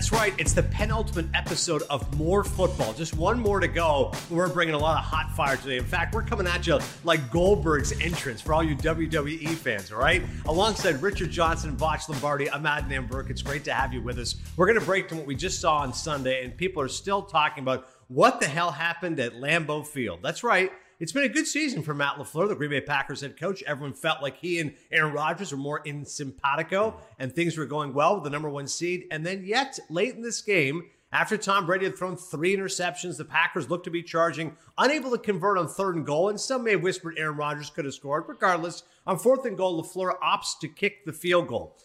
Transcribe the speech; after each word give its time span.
That's 0.00 0.12
right. 0.12 0.32
It's 0.38 0.54
the 0.54 0.62
penultimate 0.62 1.26
episode 1.34 1.82
of 1.90 2.16
More 2.16 2.42
Football. 2.42 2.94
Just 2.94 3.14
one 3.16 3.38
more 3.38 3.60
to 3.60 3.68
go. 3.68 4.14
We're 4.30 4.48
bringing 4.48 4.74
a 4.74 4.78
lot 4.78 4.96
of 4.96 5.04
hot 5.04 5.30
fire 5.36 5.58
today. 5.58 5.76
In 5.76 5.84
fact, 5.84 6.14
we're 6.14 6.22
coming 6.22 6.46
at 6.46 6.66
you 6.66 6.78
like 7.04 7.30
Goldberg's 7.30 7.92
entrance 8.00 8.40
for 8.40 8.54
all 8.54 8.62
you 8.62 8.74
WWE 8.76 9.50
fans, 9.56 9.92
all 9.92 9.98
right? 9.98 10.22
Alongside 10.46 11.02
Richard 11.02 11.30
Johnson 11.30 11.76
Voch 11.76 12.08
Lombardi, 12.08 12.50
I'm 12.50 12.64
Adnan 12.64 13.10
Virk. 13.10 13.28
It's 13.28 13.42
great 13.42 13.62
to 13.64 13.74
have 13.74 13.92
you 13.92 14.00
with 14.00 14.18
us. 14.18 14.36
We're 14.56 14.64
going 14.64 14.80
to 14.80 14.86
break 14.86 15.06
to 15.08 15.16
what 15.16 15.26
we 15.26 15.34
just 15.34 15.60
saw 15.60 15.76
on 15.76 15.92
Sunday, 15.92 16.46
and 16.46 16.56
people 16.56 16.80
are 16.82 16.88
still 16.88 17.20
talking 17.20 17.62
about 17.62 17.86
what 18.08 18.40
the 18.40 18.46
hell 18.46 18.70
happened 18.70 19.20
at 19.20 19.34
Lambeau 19.34 19.86
Field. 19.86 20.20
That's 20.22 20.42
right. 20.42 20.72
It's 21.00 21.12
been 21.12 21.24
a 21.24 21.30
good 21.30 21.46
season 21.46 21.82
for 21.82 21.94
Matt 21.94 22.16
LaFleur, 22.16 22.46
the 22.46 22.54
Green 22.54 22.68
Bay 22.68 22.82
Packers 22.82 23.22
head 23.22 23.40
coach. 23.40 23.62
Everyone 23.62 23.94
felt 23.94 24.20
like 24.20 24.36
he 24.36 24.60
and 24.60 24.74
Aaron 24.92 25.14
Rodgers 25.14 25.50
were 25.50 25.56
more 25.56 25.80
in 25.86 26.04
simpatico 26.04 26.94
and 27.18 27.32
things 27.32 27.56
were 27.56 27.64
going 27.64 27.94
well 27.94 28.16
with 28.16 28.24
the 28.24 28.28
number 28.28 28.50
one 28.50 28.68
seed. 28.68 29.06
And 29.10 29.24
then, 29.24 29.42
yet, 29.42 29.78
late 29.88 30.14
in 30.14 30.20
this 30.20 30.42
game, 30.42 30.90
after 31.10 31.38
Tom 31.38 31.64
Brady 31.64 31.86
had 31.86 31.96
thrown 31.96 32.18
three 32.18 32.54
interceptions, 32.54 33.16
the 33.16 33.24
Packers 33.24 33.70
looked 33.70 33.84
to 33.84 33.90
be 33.90 34.02
charging, 34.02 34.54
unable 34.76 35.10
to 35.12 35.16
convert 35.16 35.56
on 35.56 35.68
third 35.68 35.96
and 35.96 36.04
goal. 36.04 36.28
And 36.28 36.38
some 36.38 36.64
may 36.64 36.72
have 36.72 36.82
whispered 36.82 37.14
Aaron 37.16 37.38
Rodgers 37.38 37.70
could 37.70 37.86
have 37.86 37.94
scored. 37.94 38.24
Regardless, 38.28 38.82
on 39.06 39.18
fourth 39.18 39.46
and 39.46 39.56
goal, 39.56 39.82
LaFleur 39.82 40.18
opts 40.20 40.58
to 40.60 40.68
kick 40.68 41.06
the 41.06 41.14
field 41.14 41.48
goal. 41.48 41.78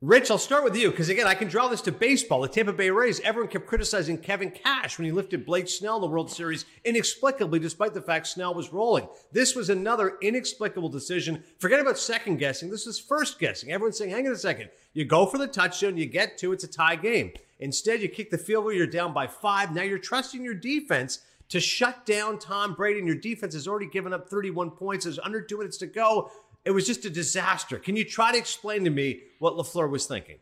Rich, 0.00 0.30
I'll 0.30 0.38
start 0.38 0.62
with 0.62 0.76
you 0.76 0.92
because 0.92 1.08
again, 1.08 1.26
I 1.26 1.34
can 1.34 1.48
draw 1.48 1.66
this 1.66 1.80
to 1.82 1.90
baseball. 1.90 2.42
The 2.42 2.48
Tampa 2.48 2.72
Bay 2.72 2.88
Rays, 2.88 3.18
everyone 3.18 3.50
kept 3.50 3.66
criticizing 3.66 4.16
Kevin 4.16 4.52
Cash 4.52 4.96
when 4.96 5.06
he 5.06 5.10
lifted 5.10 5.44
Blake 5.44 5.68
Snell 5.68 5.96
in 5.96 6.02
the 6.02 6.06
World 6.06 6.30
Series 6.30 6.66
inexplicably, 6.84 7.58
despite 7.58 7.94
the 7.94 8.00
fact 8.00 8.28
Snell 8.28 8.54
was 8.54 8.72
rolling. 8.72 9.08
This 9.32 9.56
was 9.56 9.70
another 9.70 10.16
inexplicable 10.22 10.88
decision. 10.88 11.42
Forget 11.58 11.80
about 11.80 11.98
second 11.98 12.36
guessing. 12.36 12.70
This 12.70 12.86
was 12.86 13.00
first 13.00 13.40
guessing. 13.40 13.72
Everyone's 13.72 13.98
saying, 13.98 14.12
hang 14.12 14.28
on 14.28 14.34
a 14.34 14.36
second. 14.36 14.70
You 14.92 15.04
go 15.04 15.26
for 15.26 15.36
the 15.36 15.48
touchdown, 15.48 15.96
you 15.96 16.06
get 16.06 16.38
two, 16.38 16.52
it's 16.52 16.62
a 16.62 16.68
tie 16.68 16.94
game. 16.94 17.32
Instead, 17.58 18.00
you 18.00 18.08
kick 18.08 18.30
the 18.30 18.38
field 18.38 18.66
goal, 18.66 18.72
you're 18.72 18.86
down 18.86 19.12
by 19.12 19.26
five. 19.26 19.74
Now 19.74 19.82
you're 19.82 19.98
trusting 19.98 20.44
your 20.44 20.54
defense 20.54 21.22
to 21.48 21.58
shut 21.58 22.06
down 22.06 22.38
Tom 22.38 22.74
Brady, 22.74 22.98
and 22.98 23.08
your 23.08 23.16
defense 23.16 23.54
has 23.54 23.66
already 23.66 23.88
given 23.88 24.12
up 24.12 24.28
31 24.28 24.70
points. 24.72 25.06
There's 25.06 25.18
under 25.18 25.40
two 25.40 25.58
minutes 25.58 25.78
to 25.78 25.86
go. 25.86 26.30
It 26.64 26.72
was 26.72 26.86
just 26.86 27.04
a 27.04 27.10
disaster. 27.10 27.78
Can 27.78 27.96
you 27.96 28.04
try 28.04 28.32
to 28.32 28.38
explain 28.38 28.84
to 28.84 28.90
me 28.90 29.20
what 29.38 29.54
LaFleur 29.54 29.90
was 29.90 30.06
thinking? 30.06 30.38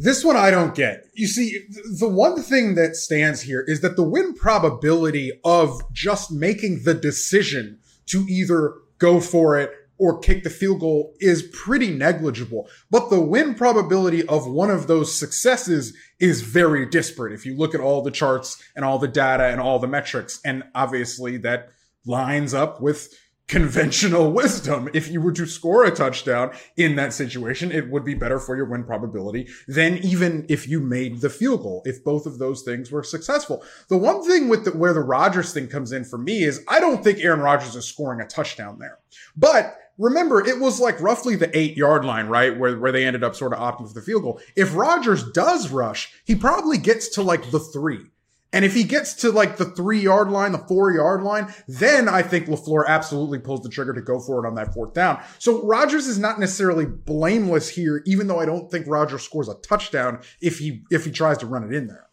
This 0.00 0.24
one 0.24 0.36
I 0.36 0.50
don't 0.50 0.76
get. 0.76 1.06
You 1.14 1.26
see, 1.26 1.66
the 1.98 2.08
one 2.08 2.40
thing 2.40 2.76
that 2.76 2.94
stands 2.94 3.42
here 3.42 3.64
is 3.66 3.80
that 3.80 3.96
the 3.96 4.08
win 4.08 4.34
probability 4.34 5.32
of 5.44 5.80
just 5.92 6.30
making 6.30 6.82
the 6.84 6.94
decision 6.94 7.80
to 8.06 8.24
either 8.28 8.74
go 8.98 9.20
for 9.20 9.58
it 9.58 9.72
or 9.98 10.18
kick 10.20 10.44
the 10.44 10.50
field 10.50 10.80
goal 10.80 11.14
is 11.18 11.42
pretty 11.52 11.90
negligible. 11.90 12.68
But 12.90 13.10
the 13.10 13.20
win 13.20 13.54
probability 13.54 14.26
of 14.28 14.46
one 14.46 14.70
of 14.70 14.86
those 14.86 15.18
successes 15.18 15.96
is 16.20 16.42
very 16.42 16.86
disparate. 16.86 17.32
If 17.32 17.44
you 17.44 17.56
look 17.56 17.74
at 17.74 17.80
all 17.80 18.02
the 18.02 18.12
charts 18.12 18.62
and 18.76 18.84
all 18.84 19.00
the 19.00 19.08
data 19.08 19.46
and 19.46 19.60
all 19.60 19.80
the 19.80 19.88
metrics, 19.88 20.40
and 20.44 20.62
obviously 20.74 21.36
that 21.38 21.70
lines 22.06 22.54
up 22.54 22.80
with 22.80 23.12
conventional 23.48 24.30
wisdom. 24.32 24.88
If 24.92 25.10
you 25.10 25.20
were 25.20 25.32
to 25.32 25.46
score 25.46 25.84
a 25.84 25.90
touchdown 25.90 26.52
in 26.76 26.96
that 26.96 27.12
situation, 27.12 27.72
it 27.72 27.90
would 27.90 28.04
be 28.04 28.14
better 28.14 28.38
for 28.38 28.56
your 28.56 28.66
win 28.66 28.84
probability 28.84 29.48
than 29.66 29.98
even 29.98 30.46
if 30.48 30.68
you 30.68 30.80
made 30.80 31.20
the 31.20 31.30
field 31.30 31.62
goal, 31.62 31.82
if 31.84 32.04
both 32.04 32.26
of 32.26 32.38
those 32.38 32.62
things 32.62 32.92
were 32.92 33.02
successful. 33.02 33.64
The 33.88 33.96
one 33.96 34.22
thing 34.22 34.48
with 34.48 34.64
the, 34.64 34.72
where 34.72 34.92
the 34.92 35.00
Rodgers 35.00 35.52
thing 35.52 35.68
comes 35.68 35.92
in 35.92 36.04
for 36.04 36.18
me 36.18 36.44
is 36.44 36.62
I 36.68 36.78
don't 36.78 37.02
think 37.02 37.18
Aaron 37.18 37.40
Rodgers 37.40 37.74
is 37.74 37.84
scoring 37.84 38.20
a 38.20 38.26
touchdown 38.26 38.78
there. 38.78 38.98
But 39.36 39.78
remember, 39.96 40.46
it 40.46 40.60
was 40.60 40.80
like 40.80 41.00
roughly 41.00 41.36
the 41.36 41.56
eight 41.56 41.76
yard 41.76 42.04
line, 42.04 42.26
right? 42.26 42.56
Where, 42.56 42.78
where 42.78 42.92
they 42.92 43.04
ended 43.04 43.24
up 43.24 43.34
sort 43.34 43.52
of 43.52 43.58
opting 43.58 43.88
for 43.88 43.94
the 43.94 44.02
field 44.02 44.22
goal. 44.22 44.40
If 44.56 44.74
Rodgers 44.74 45.30
does 45.32 45.70
rush, 45.70 46.12
he 46.24 46.34
probably 46.34 46.78
gets 46.78 47.08
to 47.10 47.22
like 47.22 47.50
the 47.50 47.60
three. 47.60 48.06
And 48.52 48.64
if 48.64 48.74
he 48.74 48.84
gets 48.84 49.14
to 49.14 49.30
like 49.30 49.56
the 49.56 49.66
three 49.66 50.00
yard 50.00 50.30
line, 50.30 50.52
the 50.52 50.58
four 50.58 50.92
yard 50.92 51.22
line, 51.22 51.52
then 51.66 52.08
I 52.08 52.22
think 52.22 52.46
LaFleur 52.46 52.86
absolutely 52.86 53.38
pulls 53.38 53.62
the 53.62 53.68
trigger 53.68 53.92
to 53.92 54.00
go 54.00 54.20
for 54.20 54.44
it 54.44 54.48
on 54.48 54.54
that 54.54 54.72
fourth 54.72 54.94
down. 54.94 55.22
So 55.38 55.62
Rodgers 55.66 56.06
is 56.06 56.18
not 56.18 56.40
necessarily 56.40 56.86
blameless 56.86 57.68
here, 57.68 58.02
even 58.06 58.26
though 58.26 58.40
I 58.40 58.46
don't 58.46 58.70
think 58.70 58.86
Rodgers 58.86 59.22
scores 59.22 59.48
a 59.48 59.54
touchdown 59.56 60.20
if 60.40 60.58
he 60.58 60.82
if 60.90 61.04
he 61.04 61.10
tries 61.10 61.38
to 61.38 61.46
run 61.46 61.64
it 61.64 61.74
in 61.74 61.88
there. 61.88 62.07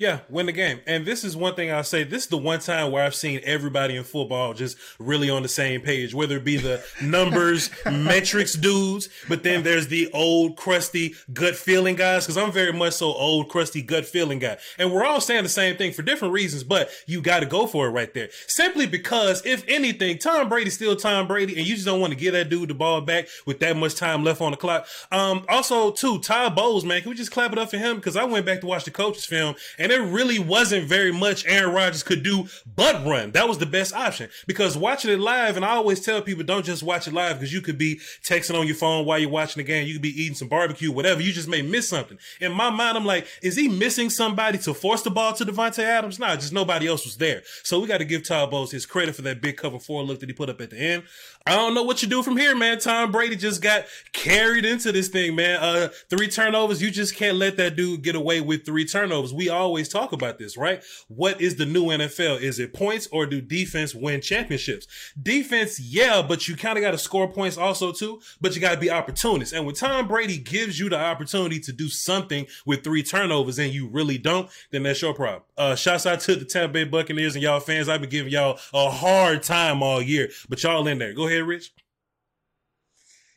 Yeah, 0.00 0.20
win 0.30 0.46
the 0.46 0.52
game. 0.52 0.80
And 0.86 1.04
this 1.04 1.24
is 1.24 1.36
one 1.36 1.54
thing 1.54 1.70
I'll 1.70 1.84
say. 1.84 2.04
This 2.04 2.22
is 2.22 2.28
the 2.30 2.38
one 2.38 2.60
time 2.60 2.90
where 2.90 3.04
I've 3.04 3.14
seen 3.14 3.38
everybody 3.44 3.96
in 3.96 4.02
football 4.02 4.54
just 4.54 4.78
really 4.98 5.28
on 5.28 5.42
the 5.42 5.48
same 5.48 5.82
page, 5.82 6.14
whether 6.14 6.38
it 6.38 6.44
be 6.44 6.56
the 6.56 6.82
numbers, 7.02 7.68
metrics 7.84 8.54
dudes, 8.54 9.10
but 9.28 9.42
then 9.42 9.62
there's 9.62 9.88
the 9.88 10.10
old, 10.14 10.56
crusty 10.56 11.16
gut 11.34 11.54
feeling 11.54 11.96
guys, 11.96 12.24
because 12.24 12.38
I'm 12.38 12.50
very 12.50 12.72
much 12.72 12.94
so 12.94 13.08
old, 13.08 13.50
crusty 13.50 13.82
gut 13.82 14.06
feeling 14.06 14.38
guy. 14.38 14.56
And 14.78 14.90
we're 14.90 15.04
all 15.04 15.20
saying 15.20 15.42
the 15.42 15.50
same 15.50 15.76
thing 15.76 15.92
for 15.92 16.00
different 16.00 16.32
reasons, 16.32 16.64
but 16.64 16.88
you 17.06 17.20
got 17.20 17.40
to 17.40 17.46
go 17.46 17.66
for 17.66 17.86
it 17.86 17.90
right 17.90 18.14
there. 18.14 18.30
Simply 18.46 18.86
because, 18.86 19.44
if 19.44 19.66
anything, 19.68 20.16
Tom 20.16 20.48
Brady's 20.48 20.72
still 20.72 20.96
Tom 20.96 21.26
Brady, 21.26 21.58
and 21.58 21.66
you 21.66 21.74
just 21.74 21.84
don't 21.84 22.00
want 22.00 22.14
to 22.14 22.18
give 22.18 22.32
that 22.32 22.48
dude 22.48 22.70
the 22.70 22.74
ball 22.74 23.02
back 23.02 23.28
with 23.44 23.60
that 23.60 23.76
much 23.76 23.96
time 23.96 24.24
left 24.24 24.40
on 24.40 24.52
the 24.52 24.56
clock. 24.56 24.86
Um, 25.12 25.44
also, 25.46 25.90
too, 25.90 26.20
Todd 26.20 26.56
Bowles, 26.56 26.86
man, 26.86 27.02
can 27.02 27.10
we 27.10 27.16
just 27.16 27.32
clap 27.32 27.52
it 27.52 27.58
up 27.58 27.70
for 27.70 27.76
him? 27.76 27.96
Because 27.96 28.16
I 28.16 28.24
went 28.24 28.46
back 28.46 28.62
to 28.62 28.66
watch 28.66 28.86
the 28.86 28.90
coach's 28.90 29.26
film, 29.26 29.56
and 29.78 29.89
and 29.90 30.00
there 30.00 30.12
really 30.12 30.38
wasn't 30.38 30.86
very 30.86 31.12
much 31.12 31.44
Aaron 31.46 31.74
Rodgers 31.74 32.02
could 32.02 32.22
do 32.22 32.46
but 32.76 33.04
run. 33.04 33.32
That 33.32 33.48
was 33.48 33.58
the 33.58 33.66
best 33.66 33.94
option 33.94 34.30
because 34.46 34.76
watching 34.76 35.10
it 35.10 35.18
live, 35.18 35.56
and 35.56 35.64
I 35.64 35.70
always 35.70 36.00
tell 36.00 36.22
people 36.22 36.44
don't 36.44 36.64
just 36.64 36.82
watch 36.82 37.08
it 37.08 37.14
live 37.14 37.38
because 37.38 37.52
you 37.52 37.60
could 37.60 37.78
be 37.78 38.00
texting 38.22 38.58
on 38.58 38.66
your 38.66 38.76
phone 38.76 39.04
while 39.04 39.18
you're 39.18 39.30
watching 39.30 39.60
the 39.60 39.66
game. 39.66 39.86
You 39.86 39.94
could 39.94 40.02
be 40.02 40.22
eating 40.22 40.34
some 40.34 40.48
barbecue, 40.48 40.92
whatever. 40.92 41.20
You 41.20 41.32
just 41.32 41.48
may 41.48 41.62
miss 41.62 41.88
something. 41.88 42.18
In 42.40 42.52
my 42.52 42.70
mind, 42.70 42.96
I'm 42.96 43.04
like, 43.04 43.26
is 43.42 43.56
he 43.56 43.68
missing 43.68 44.10
somebody 44.10 44.58
to 44.58 44.74
force 44.74 45.02
the 45.02 45.10
ball 45.10 45.32
to 45.34 45.44
Davante 45.44 45.82
Adams? 45.82 46.18
Nah, 46.18 46.36
just 46.36 46.52
nobody 46.52 46.86
else 46.86 47.04
was 47.04 47.16
there. 47.16 47.42
So 47.62 47.80
we 47.80 47.88
got 47.88 47.98
to 47.98 48.04
give 48.04 48.22
Todd 48.22 48.50
Bowles 48.50 48.70
his 48.70 48.86
credit 48.86 49.16
for 49.16 49.22
that 49.22 49.40
big 49.40 49.56
cover 49.56 49.78
four 49.78 50.02
look 50.02 50.20
that 50.20 50.28
he 50.28 50.32
put 50.32 50.50
up 50.50 50.60
at 50.60 50.70
the 50.70 50.78
end. 50.78 51.02
I 51.46 51.56
don't 51.56 51.74
know 51.74 51.82
what 51.82 52.02
you 52.02 52.08
do 52.08 52.22
from 52.22 52.36
here, 52.36 52.54
man. 52.54 52.78
Tom 52.78 53.10
Brady 53.10 53.34
just 53.34 53.62
got 53.62 53.86
carried 54.12 54.66
into 54.66 54.92
this 54.92 55.08
thing, 55.08 55.34
man. 55.34 55.58
Uh, 55.60 55.88
three 56.10 56.28
turnovers. 56.28 56.82
You 56.82 56.90
just 56.90 57.16
can't 57.16 57.38
let 57.38 57.56
that 57.56 57.76
dude 57.76 58.02
get 58.02 58.14
away 58.14 58.42
with 58.42 58.66
three 58.66 58.84
turnovers. 58.84 59.32
We 59.32 59.48
always 59.48 59.79
talk 59.88 60.12
about 60.12 60.38
this, 60.38 60.56
right? 60.56 60.82
What 61.08 61.40
is 61.40 61.56
the 61.56 61.66
new 61.66 61.86
NFL? 61.86 62.40
Is 62.40 62.58
it 62.58 62.74
points 62.74 63.08
or 63.12 63.26
do 63.26 63.40
defense 63.40 63.94
win 63.94 64.20
championships? 64.20 64.86
Defense, 65.20 65.80
yeah, 65.80 66.22
but 66.22 66.48
you 66.48 66.56
kind 66.56 66.78
of 66.78 66.82
got 66.82 66.92
to 66.92 66.98
score 66.98 67.30
points 67.30 67.56
also 67.56 67.92
too, 67.92 68.20
but 68.40 68.54
you 68.54 68.60
got 68.60 68.74
to 68.74 68.80
be 68.80 68.90
opportunists. 68.90 69.52
And 69.52 69.66
when 69.66 69.74
Tom 69.74 70.08
Brady 70.08 70.38
gives 70.38 70.78
you 70.78 70.88
the 70.88 70.98
opportunity 70.98 71.60
to 71.60 71.72
do 71.72 71.88
something 71.88 72.46
with 72.66 72.84
three 72.84 73.02
turnovers 73.02 73.58
and 73.58 73.72
you 73.72 73.88
really 73.88 74.18
don't, 74.18 74.48
then 74.70 74.82
that's 74.82 75.02
your 75.02 75.14
problem. 75.14 75.42
Uh, 75.56 75.74
shouts 75.74 76.06
out 76.06 76.20
to 76.20 76.36
the 76.36 76.44
Tampa 76.44 76.72
Bay 76.72 76.84
Buccaneers 76.84 77.34
and 77.34 77.42
y'all 77.42 77.60
fans. 77.60 77.88
I've 77.88 78.00
been 78.00 78.10
giving 78.10 78.32
y'all 78.32 78.58
a 78.72 78.90
hard 78.90 79.42
time 79.42 79.82
all 79.82 80.02
year, 80.02 80.30
but 80.48 80.62
y'all 80.62 80.86
in 80.86 80.98
there. 80.98 81.12
Go 81.12 81.26
ahead, 81.26 81.44
Rich. 81.44 81.72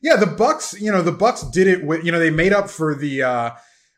Yeah, 0.01 0.17
the 0.17 0.27
Bucks. 0.27 0.79
You 0.79 0.91
know, 0.91 1.01
the 1.01 1.13
Bucks 1.13 1.43
did 1.43 1.65
it 1.65 1.83
with. 1.83 2.03
You 2.03 2.11
know, 2.11 2.19
they 2.19 2.29
made 2.29 2.53
up 2.53 2.69
for 2.69 2.93
the. 2.93 3.23
uh 3.23 3.51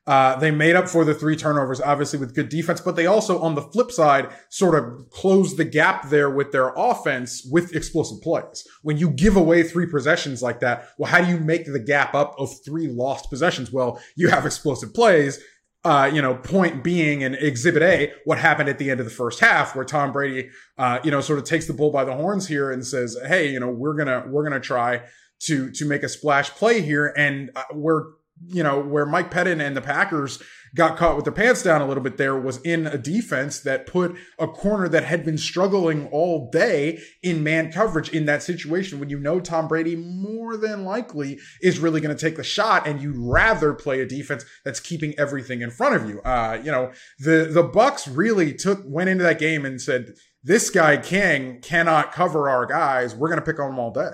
uh, 0.08 0.36
they 0.38 0.52
made 0.52 0.76
up 0.76 0.88
for 0.88 1.04
the 1.04 1.16
three 1.16 1.36
turnovers, 1.36 1.82
obviously 1.82 2.20
with 2.20 2.36
good 2.36 2.50
defense, 2.50 2.80
but 2.80 2.96
they 2.96 3.08
also, 3.08 3.40
on 3.40 3.56
the 3.56 3.62
flip 3.62 3.92
side, 3.92 4.30
sort 4.50 4.76
of 4.76 5.10
closed 5.10 5.58
the 5.58 5.66
gap 5.66 6.10
there 6.10 6.30
with 6.30 6.52
their 6.52 6.74
offense 6.76 7.48
with 7.52 7.76
explosive 7.76 8.22
plays. 8.22 8.68
When 8.84 8.98
you 8.98 9.10
give 9.10 9.36
away 9.36 9.64
three 9.64 9.88
possessions 9.88 10.44
like 10.44 10.60
that, 10.60 10.90
well, 11.00 11.12
how 11.12 11.22
do 11.22 11.32
you 11.32 11.40
make 11.40 11.66
the 11.66 11.80
gap 11.80 12.14
up 12.14 12.36
of 12.38 12.52
three 12.64 12.88
lost 12.88 13.32
possessions? 13.32 13.72
Well, 13.72 14.00
you 14.16 14.30
have 14.30 14.46
explosive 14.46 14.94
plays. 14.94 15.40
Uh, 15.84 16.10
you 16.12 16.20
know, 16.20 16.34
point 16.34 16.84
being 16.84 17.22
in 17.22 17.36
Exhibit 17.36 17.84
A, 17.84 18.12
what 18.26 18.40
happened 18.40 18.70
at 18.70 18.80
the 18.80 18.90
end 18.90 19.00
of 19.00 19.06
the 19.06 19.12
first 19.12 19.40
half, 19.40 19.76
where 19.76 19.86
Tom 19.86 20.12
Brady, 20.12 20.50
uh, 20.80 20.98
you 21.04 21.12
know, 21.12 21.22
sort 21.22 21.38
of 21.38 21.46
takes 21.46 21.68
the 21.68 21.74
bull 21.74 21.92
by 21.92 22.04
the 22.04 22.16
horns 22.16 22.48
here 22.48 22.72
and 22.72 22.84
says, 22.84 23.16
"Hey, 23.28 23.52
you 23.52 23.60
know, 23.60 23.70
we're 23.70 23.94
gonna 23.94 24.26
we're 24.28 24.44
gonna 24.44 24.60
try 24.60 25.04
to 25.42 25.70
to 25.70 25.86
make 25.86 26.02
a 26.02 26.10
splash 26.10 26.50
play 26.50 26.82
here, 26.82 27.14
and 27.16 27.52
uh, 27.56 27.66
we're 27.72 28.06
you 28.48 28.64
know, 28.64 28.80
where 28.80 29.06
Mike 29.06 29.32
Pettine 29.32 29.66
and 29.66 29.76
the 29.76 29.82
Packers 29.82 30.42
got 30.76 30.98
caught 30.98 31.16
with 31.16 31.24
their 31.24 31.34
pants 31.34 31.64
down 31.64 31.82
a 31.82 31.88
little 31.88 32.04
bit 32.04 32.18
there 32.18 32.38
was 32.38 32.58
in 32.64 32.86
a 32.86 32.98
defense 32.98 33.62
that 33.62 33.88
put 33.88 34.16
a 34.38 34.46
corner 34.46 34.90
that 34.90 35.06
had 35.06 35.24
been 35.24 35.38
struggling 35.38 36.08
all 36.08 36.50
day 36.52 37.00
in 37.24 37.42
man 37.44 37.72
coverage 37.72 38.10
in 38.10 38.26
that 38.26 38.44
situation 38.44 39.00
when 39.00 39.10
you 39.10 39.18
know 39.18 39.40
Tom 39.40 39.70
Brady 39.70 39.96
more 39.96 40.58
than 40.58 40.84
likely 40.84 41.40
is 41.62 41.80
really 41.80 42.02
going 42.02 42.16
to 42.16 42.22
take 42.22 42.36
the 42.36 42.44
shot 42.44 42.86
and 42.86 43.02
you'd 43.02 43.18
rather 43.18 43.74
play 43.74 44.02
a 44.02 44.06
defense 44.06 44.44
that's 44.66 44.82
keeping 44.82 45.18
everything 45.18 45.62
in 45.62 45.72
front 45.72 45.96
of 45.96 46.10
you. 46.10 46.22
Uh, 46.22 46.60
you 46.62 46.72
know, 46.72 46.92
the 47.20 47.50
the 47.52 47.64
Bucks 47.64 48.08
really 48.08 48.54
took 48.54 48.82
went 48.86 49.10
into 49.10 49.24
that 49.24 49.40
game 49.40 49.66
and 49.66 49.82
said 49.82 50.14
this 50.44 50.70
guy 50.70 50.98
King 50.98 51.62
cannot 51.62 52.12
cover 52.12 52.50
our 52.50 52.66
guys. 52.66 53.16
We're 53.16 53.30
going 53.30 53.40
to 53.40 53.46
pick 53.46 53.60
on 53.60 53.72
him 53.72 53.80
all 53.80 53.92
day. 53.92 54.12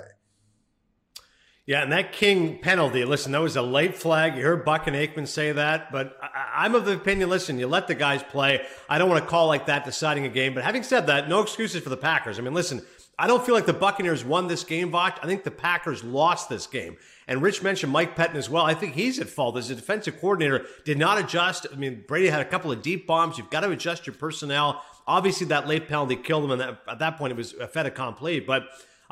Yeah, 1.67 1.83
and 1.83 1.91
that 1.91 2.11
King 2.11 2.57
penalty, 2.57 3.05
listen, 3.05 3.31
that 3.33 3.41
was 3.41 3.55
a 3.55 3.61
late 3.61 3.95
flag. 3.95 4.35
You 4.35 4.43
heard 4.43 4.65
Buck 4.65 4.87
and 4.87 4.95
Aikman 4.95 5.27
say 5.27 5.51
that, 5.51 5.91
but 5.91 6.17
I, 6.21 6.65
am 6.65 6.73
of 6.73 6.85
the 6.85 6.93
opinion, 6.93 7.29
listen, 7.29 7.59
you 7.59 7.67
let 7.67 7.87
the 7.87 7.93
guys 7.93 8.23
play. 8.23 8.65
I 8.89 8.97
don't 8.97 9.09
want 9.09 9.23
to 9.23 9.29
call 9.29 9.47
like 9.47 9.67
that 9.67 9.85
deciding 9.85 10.25
a 10.25 10.29
game, 10.29 10.55
but 10.55 10.63
having 10.63 10.81
said 10.81 11.07
that, 11.07 11.29
no 11.29 11.41
excuses 11.41 11.83
for 11.83 11.89
the 11.89 11.97
Packers. 11.97 12.39
I 12.39 12.41
mean, 12.41 12.55
listen, 12.55 12.81
I 13.19 13.27
don't 13.27 13.45
feel 13.45 13.53
like 13.53 13.67
the 13.67 13.73
Buccaneers 13.73 14.25
won 14.25 14.47
this 14.47 14.63
game, 14.63 14.91
Voch. 14.91 15.19
I 15.21 15.27
think 15.27 15.43
the 15.43 15.51
Packers 15.51 16.03
lost 16.03 16.49
this 16.49 16.65
game. 16.65 16.97
And 17.27 17.43
Rich 17.43 17.61
mentioned 17.61 17.93
Mike 17.93 18.15
Pettine 18.15 18.35
as 18.35 18.49
well. 18.49 18.65
I 18.65 18.73
think 18.73 18.95
he's 18.95 19.19
at 19.19 19.29
fault 19.29 19.55
as 19.57 19.69
a 19.69 19.75
defensive 19.75 20.19
coordinator. 20.19 20.65
Did 20.85 20.97
not 20.97 21.19
adjust. 21.19 21.67
I 21.71 21.75
mean, 21.75 22.03
Brady 22.07 22.29
had 22.29 22.41
a 22.41 22.45
couple 22.45 22.71
of 22.71 22.81
deep 22.81 23.05
bombs. 23.05 23.37
You've 23.37 23.51
got 23.51 23.59
to 23.59 23.69
adjust 23.69 24.07
your 24.07 24.15
personnel. 24.15 24.83
Obviously, 25.05 25.45
that 25.47 25.67
late 25.67 25.87
penalty 25.87 26.15
killed 26.15 26.45
him, 26.45 26.51
and 26.51 26.61
that, 26.61 26.81
at 26.89 26.99
that 26.99 27.17
point, 27.17 27.31
it 27.31 27.37
was 27.37 27.53
a 27.53 27.67
fait 27.67 27.85
accompli. 27.85 28.39
But 28.39 28.63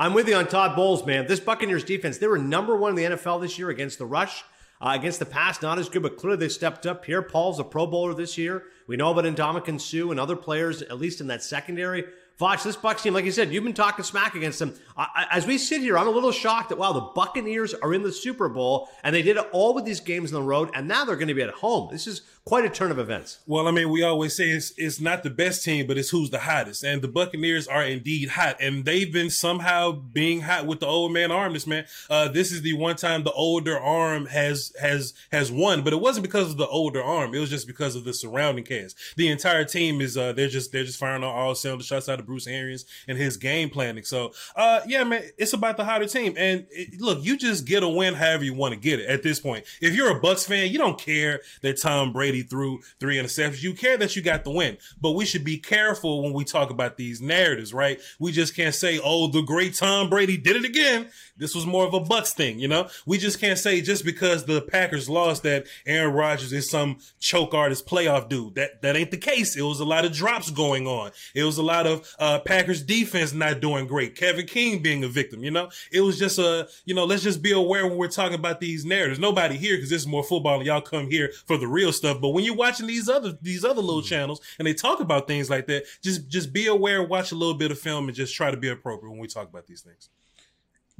I'm 0.01 0.13
with 0.13 0.29
you 0.29 0.35
on 0.35 0.47
Todd 0.47 0.77
Bowles, 0.77 1.05
man. 1.05 1.27
This 1.27 1.41
Buccaneers 1.41 1.83
defense, 1.83 2.19
they 2.19 2.27
were 2.27 2.37
number 2.37 2.73
one 2.77 2.91
in 2.91 2.95
the 2.95 3.17
NFL 3.17 3.41
this 3.41 3.59
year 3.59 3.69
against 3.69 3.97
the 3.97 4.05
rush. 4.05 4.45
Uh, 4.81 4.93
against 4.97 5.19
the 5.19 5.25
pass, 5.25 5.61
not 5.61 5.77
as 5.77 5.89
good, 5.89 6.01
but 6.01 6.15
clearly 6.15 6.37
they 6.37 6.47
stepped 6.47 6.85
up. 6.85 7.03
here. 7.03 7.21
Paul's 7.21 7.59
a 7.59 7.65
Pro 7.65 7.85
Bowler 7.85 8.13
this 8.13 8.37
year. 8.37 8.63
We 8.87 8.95
know 8.95 9.11
about 9.11 9.25
Ndamukong 9.25 9.81
Suh 9.81 10.09
and 10.09 10.17
other 10.17 10.37
players, 10.37 10.81
at 10.81 10.97
least 10.97 11.19
in 11.19 11.27
that 11.27 11.43
secondary. 11.43 12.05
Voch, 12.39 12.63
this 12.63 12.77
Bucks 12.77 13.03
team, 13.03 13.13
like 13.13 13.25
you 13.25 13.31
said, 13.33 13.51
you've 13.51 13.65
been 13.65 13.73
talking 13.73 14.05
smack 14.05 14.35
against 14.35 14.59
them. 14.59 14.73
I, 14.95 15.27
as 15.31 15.45
we 15.45 15.57
sit 15.57 15.81
here, 15.81 15.97
I'm 15.97 16.07
a 16.07 16.11
little 16.11 16.31
shocked 16.31 16.69
that 16.69 16.77
wow, 16.77 16.93
the 16.93 17.01
Buccaneers 17.01 17.73
are 17.73 17.93
in 17.93 18.01
the 18.01 18.13
Super 18.13 18.47
Bowl 18.47 18.87
and 19.03 19.13
they 19.13 19.21
did 19.21 19.35
it 19.35 19.45
all 19.51 19.73
with 19.73 19.83
these 19.83 19.99
games 19.99 20.31
on 20.31 20.39
the 20.39 20.47
road, 20.47 20.69
and 20.73 20.87
now 20.87 21.03
they're 21.03 21.17
going 21.17 21.27
to 21.27 21.33
be 21.33 21.41
at 21.41 21.49
home. 21.49 21.89
This 21.91 22.07
is 22.07 22.21
quite 22.49 22.65
a 22.65 22.69
turn 22.69 22.89
of 22.89 22.97
events. 22.97 23.37
Well, 23.45 23.67
I 23.67 23.71
mean, 23.71 23.91
we 23.91 24.01
always 24.01 24.35
say 24.35 24.49
it's, 24.49 24.73
it's 24.75 24.99
not 24.99 25.21
the 25.21 25.29
best 25.29 25.63
team, 25.63 25.85
but 25.85 25.99
it's 25.99 26.09
who's 26.09 26.31
the 26.31 26.39
hottest, 26.39 26.83
and 26.83 26.99
the 26.99 27.07
Buccaneers 27.07 27.67
are 27.67 27.83
indeed 27.83 28.29
hot, 28.29 28.57
and 28.59 28.85
they've 28.85 29.13
been 29.13 29.29
somehow 29.29 29.91
being 29.91 30.41
hot 30.41 30.65
with 30.65 30.79
the 30.79 30.87
old 30.87 31.13
man 31.13 31.31
arm. 31.31 31.53
This 31.53 31.67
man, 31.67 31.85
uh, 32.09 32.27
this 32.27 32.51
is 32.51 32.63
the 32.63 32.73
one 32.73 32.95
time 32.95 33.23
the 33.23 33.31
older 33.33 33.79
arm 33.79 34.25
has 34.25 34.73
has 34.81 35.13
has 35.31 35.51
won, 35.51 35.83
but 35.83 35.93
it 35.93 36.01
wasn't 36.01 36.25
because 36.25 36.49
of 36.49 36.57
the 36.57 36.65
older 36.65 37.03
arm. 37.03 37.35
It 37.35 37.39
was 37.39 37.51
just 37.51 37.67
because 37.67 37.95
of 37.95 38.03
the 38.03 38.15
surrounding 38.15 38.63
cast. 38.63 38.97
The 39.15 39.27
entire 39.27 39.63
team 39.63 40.01
is 40.01 40.17
uh, 40.17 40.33
they're 40.33 40.47
just 40.47 40.71
they're 40.71 40.83
just 40.83 40.97
firing 40.97 41.23
on 41.23 41.31
all 41.31 41.53
cylinder 41.53 41.83
shots 41.83 42.09
out 42.09 42.19
of 42.19 42.25
Bruce 42.25 42.47
Arians 42.47 42.85
and 43.07 43.15
his 43.15 43.37
game 43.37 43.69
planning. 43.69 44.03
So, 44.03 44.33
uh, 44.55 44.79
yeah, 44.87 45.03
man, 45.03 45.21
it's 45.37 45.53
about 45.53 45.77
the 45.77 45.85
hotter 45.85 46.07
team. 46.07 46.33
And 46.35 46.65
it, 46.71 46.99
look, 46.99 47.23
you 47.23 47.37
just 47.37 47.65
get 47.65 47.83
a 47.83 47.87
win 47.87 48.15
however 48.15 48.43
you 48.43 48.55
want 48.55 48.73
to 48.73 48.79
get 48.79 48.99
it 48.99 49.07
at 49.07 49.21
this 49.21 49.39
point. 49.39 49.65
If 49.81 49.93
you're 49.93 50.17
a 50.17 50.19
Bucks 50.19 50.47
fan, 50.47 50.71
you 50.71 50.79
don't 50.79 50.99
care 50.99 51.41
that 51.61 51.79
Tom 51.79 52.11
Brady 52.11 52.38
threw 52.43 52.81
three 52.99 53.17
interceptions. 53.17 53.63
You 53.63 53.73
care 53.73 53.97
that 53.97 54.15
you 54.15 54.21
got 54.21 54.43
the 54.43 54.51
win. 54.51 54.77
But 54.99 55.11
we 55.11 55.25
should 55.25 55.43
be 55.43 55.57
careful 55.57 56.23
when 56.23 56.33
we 56.33 56.43
talk 56.43 56.69
about 56.69 56.97
these 56.97 57.21
narratives, 57.21 57.73
right? 57.73 57.99
We 58.19 58.31
just 58.31 58.55
can't 58.55 58.75
say, 58.75 58.99
"Oh, 59.03 59.27
the 59.27 59.41
great 59.41 59.75
Tom 59.75 60.09
Brady 60.09 60.37
did 60.37 60.55
it 60.55 60.65
again." 60.65 61.09
This 61.37 61.55
was 61.55 61.65
more 61.65 61.85
of 61.85 61.93
a 61.93 61.99
Bucks 61.99 62.33
thing, 62.33 62.59
you 62.59 62.67
know. 62.67 62.89
We 63.05 63.17
just 63.17 63.39
can't 63.39 63.57
say 63.57 63.81
just 63.81 64.03
because 64.03 64.45
the 64.45 64.61
Packers 64.61 65.09
lost 65.09 65.43
that 65.43 65.65
Aaron 65.85 66.13
Rodgers 66.13 66.51
is 66.51 66.69
some 66.69 66.97
choke 67.19 67.53
artist 67.53 67.87
playoff 67.87 68.27
dude. 68.29 68.55
That 68.55 68.81
that 68.81 68.95
ain't 68.95 69.11
the 69.11 69.17
case. 69.17 69.55
It 69.55 69.61
was 69.61 69.79
a 69.79 69.85
lot 69.85 70.05
of 70.05 70.11
drops 70.11 70.51
going 70.51 70.85
on. 70.85 71.11
It 71.33 71.43
was 71.43 71.57
a 71.57 71.63
lot 71.63 71.87
of 71.87 72.13
uh, 72.19 72.39
Packers 72.39 72.83
defense 72.83 73.33
not 73.33 73.61
doing 73.61 73.87
great. 73.87 74.15
Kevin 74.15 74.45
King 74.45 74.81
being 74.81 75.03
a 75.03 75.07
victim, 75.07 75.43
you 75.43 75.51
know. 75.51 75.69
It 75.91 76.01
was 76.01 76.19
just 76.19 76.39
a, 76.39 76.67
you 76.85 76.93
know, 76.93 77.05
let's 77.05 77.23
just 77.23 77.41
be 77.41 77.51
aware 77.51 77.87
when 77.87 77.97
we're 77.97 78.07
talking 78.07 78.35
about 78.35 78.59
these 78.59 78.85
narratives. 78.85 79.19
Nobody 79.19 79.57
here 79.57 79.75
because 79.75 79.89
this 79.89 80.01
is 80.01 80.07
more 80.07 80.23
football 80.23 80.57
and 80.57 80.65
y'all 80.65 80.81
come 80.81 81.09
here 81.09 81.31
for 81.45 81.57
the 81.57 81.67
real 81.67 81.93
stuff. 81.93 82.19
But 82.19 82.28
when 82.33 82.43
you're 82.43 82.55
watching 82.55 82.87
these 82.87 83.09
other 83.09 83.37
these 83.41 83.63
other 83.63 83.81
little 83.81 84.01
mm-hmm. 84.01 84.09
channels 84.09 84.41
and 84.57 84.67
they 84.67 84.73
talk 84.73 84.99
about 84.99 85.27
things 85.27 85.49
like 85.49 85.67
that, 85.67 85.85
just 86.01 86.27
just 86.27 86.53
be 86.53 86.67
aware, 86.67 87.03
watch 87.03 87.31
a 87.31 87.35
little 87.35 87.55
bit 87.55 87.71
of 87.71 87.79
film, 87.79 88.07
and 88.07 88.15
just 88.15 88.35
try 88.35 88.51
to 88.51 88.57
be 88.57 88.69
appropriate 88.69 89.11
when 89.11 89.19
we 89.19 89.27
talk 89.27 89.47
about 89.47 89.67
these 89.67 89.81
things. 89.81 90.09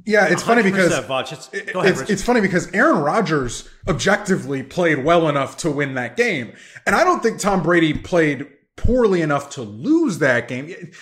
Yeah, 0.06 0.28
it's 0.30 0.42
funny 0.42 0.62
because 0.62 0.96
it's, 0.96 1.48
ahead, 1.52 1.72
it's, 1.74 2.00
it's, 2.08 2.22
funny 2.22 2.40
because 2.40 2.72
Aaron 2.72 3.02
Rodgers 3.02 3.68
objectively 3.86 4.62
played 4.62 5.04
well 5.04 5.28
enough 5.28 5.58
to 5.58 5.70
win 5.70 5.92
that 5.94 6.16
game, 6.16 6.54
and 6.86 6.96
I 6.96 7.04
don't 7.04 7.22
think 7.22 7.38
Tom 7.38 7.62
Brady 7.62 7.92
played 7.92 8.46
poorly 8.76 9.20
enough 9.20 9.50
to 9.50 9.62
lose 9.62 10.18
that 10.18 10.48
game 10.48 10.92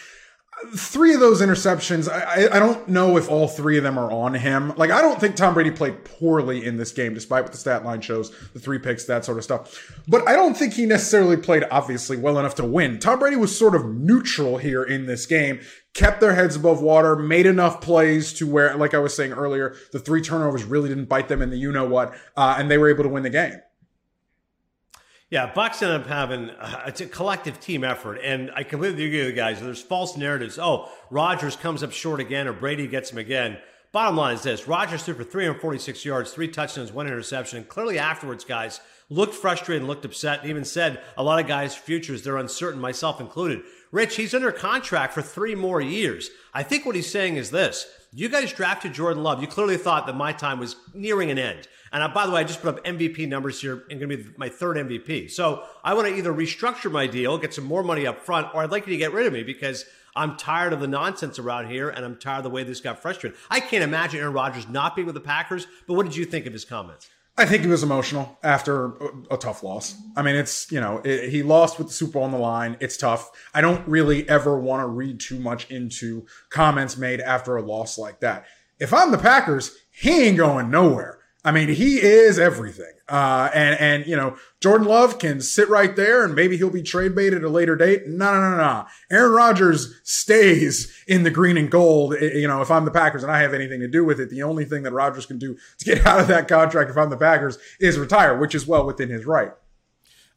three 0.74 1.14
of 1.14 1.20
those 1.20 1.40
interceptions, 1.40 2.10
I, 2.10 2.48
I 2.54 2.58
don't 2.58 2.88
know 2.88 3.16
if 3.16 3.28
all 3.30 3.48
three 3.48 3.78
of 3.78 3.84
them 3.84 3.98
are 3.98 4.10
on 4.10 4.34
him. 4.34 4.74
Like, 4.76 4.90
I 4.90 5.00
don't 5.00 5.20
think 5.20 5.36
Tom 5.36 5.54
Brady 5.54 5.70
played 5.70 6.04
poorly 6.04 6.64
in 6.64 6.76
this 6.76 6.92
game, 6.92 7.14
despite 7.14 7.44
what 7.44 7.52
the 7.52 7.58
stat 7.58 7.84
line 7.84 8.00
shows, 8.00 8.30
the 8.52 8.60
three 8.60 8.78
picks, 8.78 9.04
that 9.04 9.24
sort 9.24 9.38
of 9.38 9.44
stuff. 9.44 10.00
But 10.06 10.26
I 10.28 10.32
don't 10.32 10.56
think 10.56 10.74
he 10.74 10.86
necessarily 10.86 11.36
played, 11.36 11.64
obviously, 11.70 12.16
well 12.16 12.38
enough 12.38 12.54
to 12.56 12.64
win. 12.64 12.98
Tom 12.98 13.18
Brady 13.18 13.36
was 13.36 13.56
sort 13.56 13.74
of 13.74 13.86
neutral 13.86 14.58
here 14.58 14.82
in 14.82 15.06
this 15.06 15.26
game, 15.26 15.60
kept 15.94 16.20
their 16.20 16.34
heads 16.34 16.56
above 16.56 16.82
water, 16.82 17.16
made 17.16 17.46
enough 17.46 17.80
plays 17.80 18.32
to 18.34 18.46
where, 18.46 18.74
like 18.76 18.94
I 18.94 18.98
was 18.98 19.14
saying 19.14 19.32
earlier, 19.32 19.74
the 19.92 19.98
three 19.98 20.20
turnovers 20.20 20.64
really 20.64 20.88
didn't 20.88 21.06
bite 21.06 21.28
them 21.28 21.42
in 21.42 21.50
the 21.50 21.56
you 21.56 21.72
know 21.72 21.86
what, 21.86 22.14
uh, 22.36 22.56
and 22.58 22.70
they 22.70 22.78
were 22.78 22.88
able 22.88 23.04
to 23.04 23.10
win 23.10 23.22
the 23.22 23.30
game. 23.30 23.60
Yeah, 25.30 25.52
Bucks 25.52 25.82
end 25.82 25.92
up 25.92 26.06
having 26.06 26.48
uh, 26.48 26.84
it's 26.86 27.02
a 27.02 27.06
collective 27.06 27.60
team 27.60 27.84
effort, 27.84 28.14
and 28.16 28.50
I 28.54 28.62
completely 28.62 29.04
agree 29.04 29.18
with 29.18 29.28
you 29.28 29.32
guys. 29.34 29.60
There's 29.60 29.82
false 29.82 30.16
narratives. 30.16 30.58
Oh, 30.58 30.88
Rodgers 31.10 31.54
comes 31.54 31.82
up 31.82 31.92
short 31.92 32.18
again, 32.18 32.48
or 32.48 32.54
Brady 32.54 32.86
gets 32.86 33.12
him 33.12 33.18
again. 33.18 33.58
Bottom 33.92 34.16
line 34.16 34.36
is 34.36 34.42
this: 34.42 34.66
Rodgers 34.66 35.02
threw 35.02 35.12
for 35.12 35.24
346 35.24 36.02
yards, 36.02 36.32
three 36.32 36.48
touchdowns, 36.48 36.92
one 36.92 37.06
interception, 37.06 37.58
and 37.58 37.68
clearly 37.68 37.98
afterwards, 37.98 38.42
guys 38.42 38.80
looked 39.10 39.34
frustrated 39.34 39.82
and 39.82 39.88
looked 39.88 40.06
upset, 40.06 40.40
and 40.40 40.48
even 40.48 40.64
said 40.64 41.02
a 41.18 41.22
lot 41.22 41.40
of 41.40 41.46
guys' 41.46 41.74
futures 41.74 42.22
they're 42.22 42.38
uncertain, 42.38 42.80
myself 42.80 43.20
included. 43.20 43.60
Rich, 43.90 44.16
he's 44.16 44.34
under 44.34 44.50
contract 44.50 45.12
for 45.12 45.20
three 45.20 45.54
more 45.54 45.80
years. 45.82 46.30
I 46.54 46.62
think 46.62 46.86
what 46.86 46.96
he's 46.96 47.10
saying 47.10 47.36
is 47.36 47.50
this: 47.50 47.86
you 48.12 48.28
guys 48.28 48.52
drafted 48.52 48.94
Jordan 48.94 49.22
Love. 49.22 49.40
You 49.40 49.48
clearly 49.48 49.76
thought 49.76 50.06
that 50.06 50.16
my 50.16 50.32
time 50.32 50.58
was 50.58 50.76
nearing 50.94 51.30
an 51.30 51.38
end. 51.38 51.68
And 51.92 52.02
I, 52.02 52.08
by 52.08 52.26
the 52.26 52.32
way, 52.32 52.40
I 52.40 52.44
just 52.44 52.62
put 52.62 52.76
up 52.76 52.84
MVP 52.84 53.28
numbers 53.28 53.60
here 53.60 53.84
and 53.90 53.98
going 53.98 54.10
to 54.10 54.16
be 54.16 54.30
my 54.36 54.48
third 54.48 54.76
MVP. 54.76 55.30
So 55.30 55.64
I 55.82 55.94
want 55.94 56.08
to 56.08 56.14
either 56.14 56.32
restructure 56.32 56.90
my 56.90 57.06
deal, 57.06 57.38
get 57.38 57.54
some 57.54 57.64
more 57.64 57.82
money 57.82 58.06
up 58.06 58.20
front, 58.24 58.54
or 58.54 58.62
I'd 58.62 58.70
like 58.70 58.86
you 58.86 58.92
to 58.92 58.98
get 58.98 59.12
rid 59.12 59.26
of 59.26 59.32
me 59.32 59.42
because 59.42 59.84
I'm 60.16 60.36
tired 60.36 60.72
of 60.72 60.80
the 60.80 60.86
nonsense 60.86 61.38
around 61.38 61.70
here 61.70 61.90
and 61.90 62.04
I'm 62.04 62.16
tired 62.16 62.38
of 62.38 62.44
the 62.44 62.50
way 62.50 62.64
this 62.64 62.80
got 62.80 63.00
frustrated. 63.00 63.38
I 63.50 63.60
can't 63.60 63.84
imagine 63.84 64.20
Aaron 64.20 64.32
Rodgers 64.32 64.68
not 64.68 64.96
being 64.96 65.06
with 65.06 65.14
the 65.14 65.20
Packers, 65.20 65.66
but 65.86 65.94
what 65.94 66.04
did 66.04 66.16
you 66.16 66.24
think 66.24 66.46
of 66.46 66.52
his 66.52 66.64
comments? 66.64 67.08
I 67.38 67.46
think 67.46 67.62
he 67.62 67.68
was 67.68 67.84
emotional 67.84 68.36
after 68.42 68.96
a, 69.30 69.36
tough 69.36 69.62
loss. 69.62 69.94
I 70.16 70.22
mean, 70.22 70.34
it's, 70.34 70.72
you 70.72 70.80
know, 70.80 71.00
it, 71.04 71.30
he 71.30 71.44
lost 71.44 71.78
with 71.78 71.86
the 71.86 71.92
Super 71.92 72.14
Bowl 72.14 72.24
on 72.24 72.32
the 72.32 72.38
line. 72.38 72.76
It's 72.80 72.96
tough. 72.96 73.30
I 73.54 73.60
don't 73.60 73.86
really 73.86 74.28
ever 74.28 74.58
want 74.58 74.82
to 74.82 74.88
read 74.88 75.20
too 75.20 75.38
much 75.38 75.70
into 75.70 76.26
comments 76.50 76.96
made 76.96 77.20
after 77.20 77.56
a 77.56 77.62
loss 77.62 77.96
like 77.96 78.18
that. 78.20 78.46
If 78.80 78.92
I'm 78.92 79.12
the 79.12 79.18
Packers, 79.18 79.76
he 79.92 80.24
ain't 80.24 80.36
going 80.36 80.68
nowhere. 80.68 81.17
I 81.48 81.50
mean, 81.50 81.70
he 81.70 81.96
is 82.02 82.38
everything. 82.38 82.92
Uh, 83.08 83.48
and, 83.54 83.80
and, 83.80 84.06
you 84.06 84.14
know, 84.14 84.36
Jordan 84.60 84.86
Love 84.86 85.18
can 85.18 85.40
sit 85.40 85.70
right 85.70 85.96
there 85.96 86.22
and 86.22 86.34
maybe 86.34 86.58
he'll 86.58 86.68
be 86.68 86.82
trade 86.82 87.14
bait 87.14 87.32
at 87.32 87.42
a 87.42 87.48
later 87.48 87.74
date. 87.74 88.06
No, 88.06 88.34
no, 88.34 88.50
no, 88.50 88.56
no. 88.58 88.84
Aaron 89.10 89.32
Rodgers 89.32 89.98
stays 90.04 90.94
in 91.08 91.22
the 91.22 91.30
green 91.30 91.56
and 91.56 91.70
gold. 91.70 92.16
You 92.20 92.46
know, 92.46 92.60
if 92.60 92.70
I'm 92.70 92.84
the 92.84 92.90
Packers 92.90 93.22
and 93.22 93.32
I 93.32 93.40
have 93.40 93.54
anything 93.54 93.80
to 93.80 93.88
do 93.88 94.04
with 94.04 94.20
it, 94.20 94.28
the 94.28 94.42
only 94.42 94.66
thing 94.66 94.82
that 94.82 94.92
Rodgers 94.92 95.24
can 95.24 95.38
do 95.38 95.56
to 95.78 95.84
get 95.86 96.06
out 96.06 96.20
of 96.20 96.28
that 96.28 96.48
contract 96.48 96.90
if 96.90 96.98
I'm 96.98 97.08
the 97.08 97.16
Packers 97.16 97.56
is 97.80 97.98
retire, 97.98 98.36
which 98.36 98.54
is 98.54 98.66
well 98.66 98.84
within 98.84 99.08
his 99.08 99.24
right. 99.24 99.52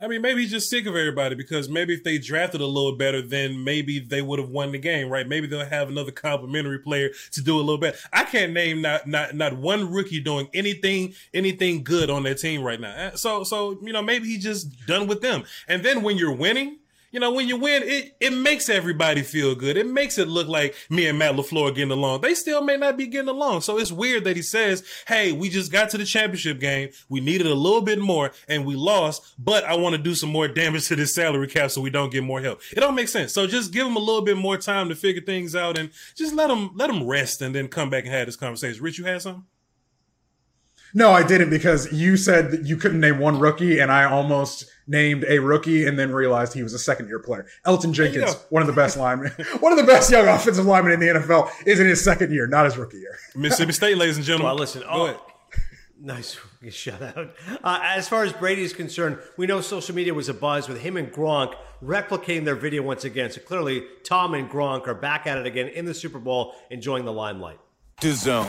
I 0.01 0.08
mean, 0.08 0.24
maybe 0.24 0.41
he's 0.41 0.50
just 0.50 0.67
sick 0.67 0.88
of 0.88 0.96
everybody 0.96 1.36
because 1.36 1.70
maybe 1.70 1.93
if 1.93 2.03
they 2.03 2.17
drafted 2.17 2.60
a 2.60 2.65
little 2.65 2.98
better, 2.98 3.22
then 3.22 3.63
maybe 3.63 4.00
they 4.00 4.24
would 4.24 4.39
have 4.39 4.50
won 4.50 4.72
the 4.72 4.79
game, 4.79 5.10
right? 5.10 5.27
Maybe 5.27 5.46
they'll 5.46 5.63
have 5.63 5.89
another 5.89 6.12
complimentary 6.12 6.79
player 6.79 7.12
to 7.34 7.41
do 7.41 7.55
a 7.55 7.62
little 7.62 7.77
better. 7.77 7.98
I 8.12 8.24
can't 8.24 8.51
name 8.51 8.81
not 8.81 9.05
not 9.05 9.36
not 9.36 9.58
one 9.58 9.91
rookie 9.91 10.20
doing 10.20 10.50
anything 10.55 11.13
anything 11.36 11.84
good 11.84 12.10
on 12.10 12.24
their 12.24 12.34
team 12.34 12.63
right 12.63 12.81
now. 12.81 12.91
Uh, 12.91 13.15
so 13.15 13.43
so 13.43 13.77
you 13.84 13.93
know 13.93 14.01
maybe 14.01 14.25
he's 14.25 14.43
just 14.43 14.88
done 14.88 15.05
with 15.05 15.22
them. 15.22 15.43
And 15.67 15.84
then 15.84 16.01
when 16.01 16.17
you're 16.17 16.36
winning, 16.36 16.79
you 17.12 17.20
know, 17.20 17.32
when 17.32 17.48
you 17.48 17.58
win, 17.58 17.84
it, 17.84 18.15
it 18.20 18.34
makes 18.34 18.70
everybody 18.70 19.22
feel 19.22 19.53
good. 19.53 19.75
It 19.75 19.88
makes 19.88 20.18
it 20.18 20.27
look 20.27 20.48
like 20.48 20.75
me 20.89 21.08
and 21.08 21.20
Matt 21.20 21.36
LaFleur 21.36 21.75
getting 21.75 21.91
along. 21.91 22.22
They 22.22 22.34
still 22.34 22.62
may 22.62 22.77
not 22.77 22.98
be 22.98 23.06
getting 23.06 23.27
along. 23.27 23.62
So 23.62 23.77
it's 23.77 23.91
weird 23.91 24.24
that 24.24 24.38
he 24.38 24.41
says, 24.41 24.84
Hey, 25.08 25.34
we 25.34 25.50
just 25.50 25.72
got 25.72 25.89
to 25.89 25.98
the 25.98 26.06
championship 26.06 26.60
game. 26.60 26.89
We 27.10 27.20
needed 27.20 27.48
a 27.48 27.53
little 27.53 27.82
bit 27.82 28.00
more 28.00 28.32
and 28.48 28.65
we 28.65 28.75
lost, 28.75 29.36
but 29.38 29.65
I 29.65 29.75
want 29.75 29.96
to 29.96 30.01
do 30.01 30.15
some 30.15 30.30
more 30.30 30.48
damage 30.62 30.88
to 30.88 30.96
this 30.96 31.13
salary 31.13 31.48
cap 31.48 31.72
so 31.72 31.82
we 31.82 31.89
don't 31.89 32.12
get 32.12 32.24
more 32.24 32.41
help. 32.41 32.62
It 32.72 32.80
don't 32.80 32.96
make 32.96 33.10
sense. 33.10 33.34
So 33.34 33.46
just 33.46 33.74
give 33.74 33.86
him 33.86 33.98
a 33.98 34.00
little 34.00 34.22
bit 34.22 34.38
more 34.38 34.58
time 34.58 34.88
to 34.89 34.96
figure 34.96 35.22
things 35.22 35.56
out 35.56 35.77
and 35.77 35.89
just 36.15 36.34
let 36.34 36.50
him, 36.50 36.72
let 36.75 36.89
him 36.89 37.06
rest 37.06 37.41
and 37.41 37.53
then 37.53 37.68
come 37.68 37.89
back 37.89 38.06
and 38.06 38.13
have 38.13 38.27
this 38.27 38.38
conversation. 38.38 38.82
Rich, 38.82 38.98
you 38.98 39.06
had 39.06 39.22
something? 39.22 39.46
No, 40.94 41.12
I 41.12 41.24
didn't 41.24 41.50
because 41.50 41.91
you 41.94 42.18
said 42.18 42.51
that 42.51 42.65
you 42.65 42.75
couldn't 42.75 43.00
name 43.00 43.20
one 43.20 43.39
rookie, 43.39 43.80
and 43.80 43.91
I 43.91 44.03
almost 44.03 44.65
named 44.91 45.25
a 45.27 45.39
rookie 45.39 45.88
and 45.88 45.98
then 45.98 46.12
realized 46.12 46.53
he 46.53 46.62
was 46.62 46.74
a 46.74 46.79
second 46.79 47.07
year 47.07 47.19
player. 47.19 47.48
Elgton 47.65 47.93
Jenkins, 47.93 48.36
one 48.50 48.62
of 48.62 48.67
the 48.67 48.74
best 48.74 48.98
linemen, 48.98 49.31
one 49.60 49.71
of 49.71 49.77
the 49.77 49.86
best 49.86 50.12
young 50.12 50.27
offensive 50.27 50.65
linemen 50.65 50.93
in 50.93 51.00
the 51.00 51.07
NFL, 51.07 51.50
is 51.65 51.79
in 51.79 51.88
his 51.88 52.03
second 52.03 52.31
year, 52.31 52.45
not 52.45 52.65
his 52.65 52.77
rookie 52.77 52.98
year. 52.98 53.17
Mississippi 53.36 53.71
State, 53.71 53.98
ladies 53.98 54.17
and 54.17 54.25
gentlemen. 54.25 54.48
Well, 54.48 54.55
listen, 54.57 54.83
oh, 54.88 55.19
nice 56.00 56.38
shout 56.69 57.01
out. 57.01 57.33
Uh, 57.63 57.79
as 57.83 58.07
far 58.07 58.24
as 58.24 58.33
Brady 58.33 58.63
is 58.63 58.74
concerned, 58.74 59.17
we 59.38 59.48
know 59.48 59.62
social 59.62 59.95
media 59.95 60.13
was 60.13 60.29
a 60.29 60.33
buzz 60.33 60.67
with 60.67 60.81
him 60.81 60.98
and 60.98 61.12
Gronk 61.12 61.55
replicating 61.81 62.45
their 62.45 62.55
video 62.55 62.83
once 62.83 63.05
again. 63.05 63.31
So 63.31 63.41
clearly, 63.41 63.86
Tom 64.03 64.36
and 64.36 64.50
Gronk 64.50 64.88
are 64.88 64.93
back 64.93 65.25
at 65.25 65.38
it 65.38 65.48
again 65.48 65.69
in 65.69 65.86
the 65.86 65.93
Super 65.93 66.19
Bowl, 66.19 66.53
enjoying 66.69 67.05
the 67.05 67.13
limelight. 67.13 67.60
To 68.01 68.13
zone. 68.13 68.45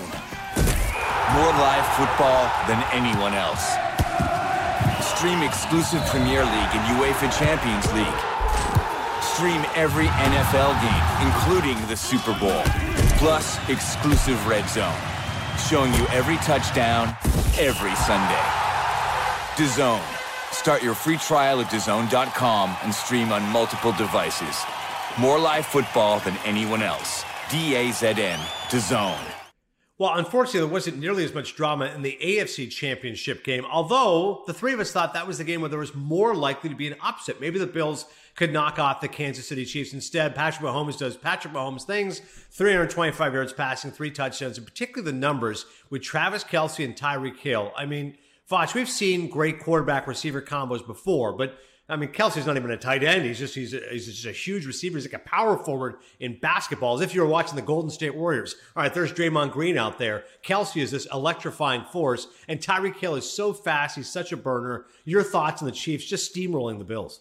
more 1.33 1.53
live 1.53 1.87
football 1.97 2.51
than 2.67 2.83
anyone 2.93 3.33
else. 3.33 3.92
Stream 5.23 5.43
exclusive 5.45 6.05
Premier 6.07 6.45
League 6.45 6.73
and 6.75 6.99
UEFA 6.99 7.31
Champions 7.39 7.87
League. 7.93 9.23
Stream 9.23 9.63
every 9.77 10.07
NFL 10.07 10.75
game, 10.83 11.29
including 11.29 11.87
the 11.87 11.97
Super 11.97 12.37
Bowl. 12.41 12.61
Plus, 13.19 13.57
exclusive 13.69 14.45
Red 14.49 14.69
Zone, 14.69 14.93
showing 15.71 15.95
you 15.95 16.05
every 16.09 16.39
touchdown, 16.39 17.17
every 17.57 17.95
Sunday. 17.95 18.43
DAZN. 19.55 20.03
Start 20.51 20.83
your 20.83 20.97
free 20.97 21.19
trial 21.19 21.61
at 21.61 21.71
DAZN.com 21.71 22.77
and 22.83 22.93
stream 22.93 23.31
on 23.31 23.45
multiple 23.45 23.93
devices. 23.93 24.57
More 25.21 25.39
live 25.39 25.67
football 25.67 26.19
than 26.19 26.37
anyone 26.45 26.83
else. 26.83 27.25
D-A-Z-N. 27.49 28.41
DAZN. 28.71 29.42
Well, 30.03 30.15
unfortunately, 30.15 30.63
there 30.63 30.69
wasn't 30.69 30.99
nearly 30.99 31.25
as 31.25 31.33
much 31.33 31.55
drama 31.55 31.87
in 31.95 32.03
the 32.03 32.19
AFC 32.21 32.69
Championship 32.73 33.45
game, 33.45 33.65
although 33.65 34.43
the 34.49 34.53
three 34.53 34.73
of 34.73 34.81
us 34.81 34.91
thought 34.91 35.15
that 35.15 35.29
was 35.29 35.39
the 35.39 35.45
game 35.45 35.61
where 35.61 35.71
there 35.71 35.79
was 35.79 35.95
more 35.95 36.35
likely 36.35 36.71
to 36.71 36.75
be 36.75 36.89
an 36.89 36.97
upset. 37.01 37.41
Maybe 37.41 37.61
the 37.61 37.69
Bills 37.69 38.07
could 38.35 38.53
knock 38.53 38.81
off 38.81 39.01
the 39.01 39.07
Kansas 39.07 39.47
City 39.47 39.65
Chiefs. 39.65 39.93
Instead, 39.93 40.35
Patrick 40.35 40.69
Mahomes 40.69 40.99
does 40.99 41.17
Patrick 41.17 41.55
Mahomes 41.55 41.85
things 41.85 42.19
325 42.19 43.33
yards 43.33 43.53
passing, 43.53 43.93
three 43.93 44.11
touchdowns, 44.11 44.59
and 44.59 44.67
particularly 44.67 45.09
the 45.09 45.17
numbers 45.17 45.67
with 45.89 46.03
Travis 46.03 46.43
Kelce 46.43 46.85
and 46.85 46.97
Tyreek 46.97 47.39
Hill. 47.39 47.71
I 47.77 47.87
mean, 47.87 48.19
Voch, 48.51 48.75
we've 48.75 48.91
seen 48.91 49.31
great 49.31 49.61
quarterback 49.61 50.09
receiver 50.09 50.43
combos 50.43 50.85
before, 50.85 51.33
but 51.33 51.61
I 51.89 51.97
mean, 51.97 52.11
Kelce's 52.11 52.47
not 52.47 52.57
even 52.57 52.71
a 52.71 52.77
tight 52.77 53.03
end. 53.03 53.25
He's 53.25 53.39
just 53.39 53.55
he's, 53.55 53.75
a, 53.75 53.81
he's 53.91 54.07
just 54.07 54.25
a 54.25 54.33
huge 54.33 54.67
receiver. 54.67 54.97
He's 54.97 55.05
like 55.05 55.21
a 55.21 55.29
power 55.29 55.59
forward 55.59 55.97
in 56.21 56.39
basketball, 56.39 56.95
as 56.95 57.01
if 57.01 57.15
you 57.15 57.21
were 57.21 57.27
watching 57.27 57.57
the 57.57 57.63
Golden 57.63 57.91
State 57.91 58.15
Warriors. 58.15 58.55
All 58.77 58.83
right, 58.83 58.95
there's 58.95 59.13
Draymond 59.13 59.53
Green 59.53 59.77
out 59.77 59.99
there. 59.99 60.25
Kelce 60.45 60.81
is 60.81 60.91
this 60.93 61.09
electrifying 61.13 61.85
force, 61.85 62.29
and 62.49 62.61
Tyreek 62.61 62.97
Hill 62.97 63.17
is 63.17 63.31
so 63.31 63.53
fast. 63.53 63.97
He's 63.97 64.09
such 64.09 64.33
a 64.33 64.37
burner. 64.37 64.87
Your 65.05 65.23
thoughts 65.23 65.61
on 65.61 65.67
the 65.67 65.73
Chiefs 65.73 66.07
just 66.07 66.35
steamrolling 66.35 66.79
the 66.79 66.85
Bills? 66.85 67.21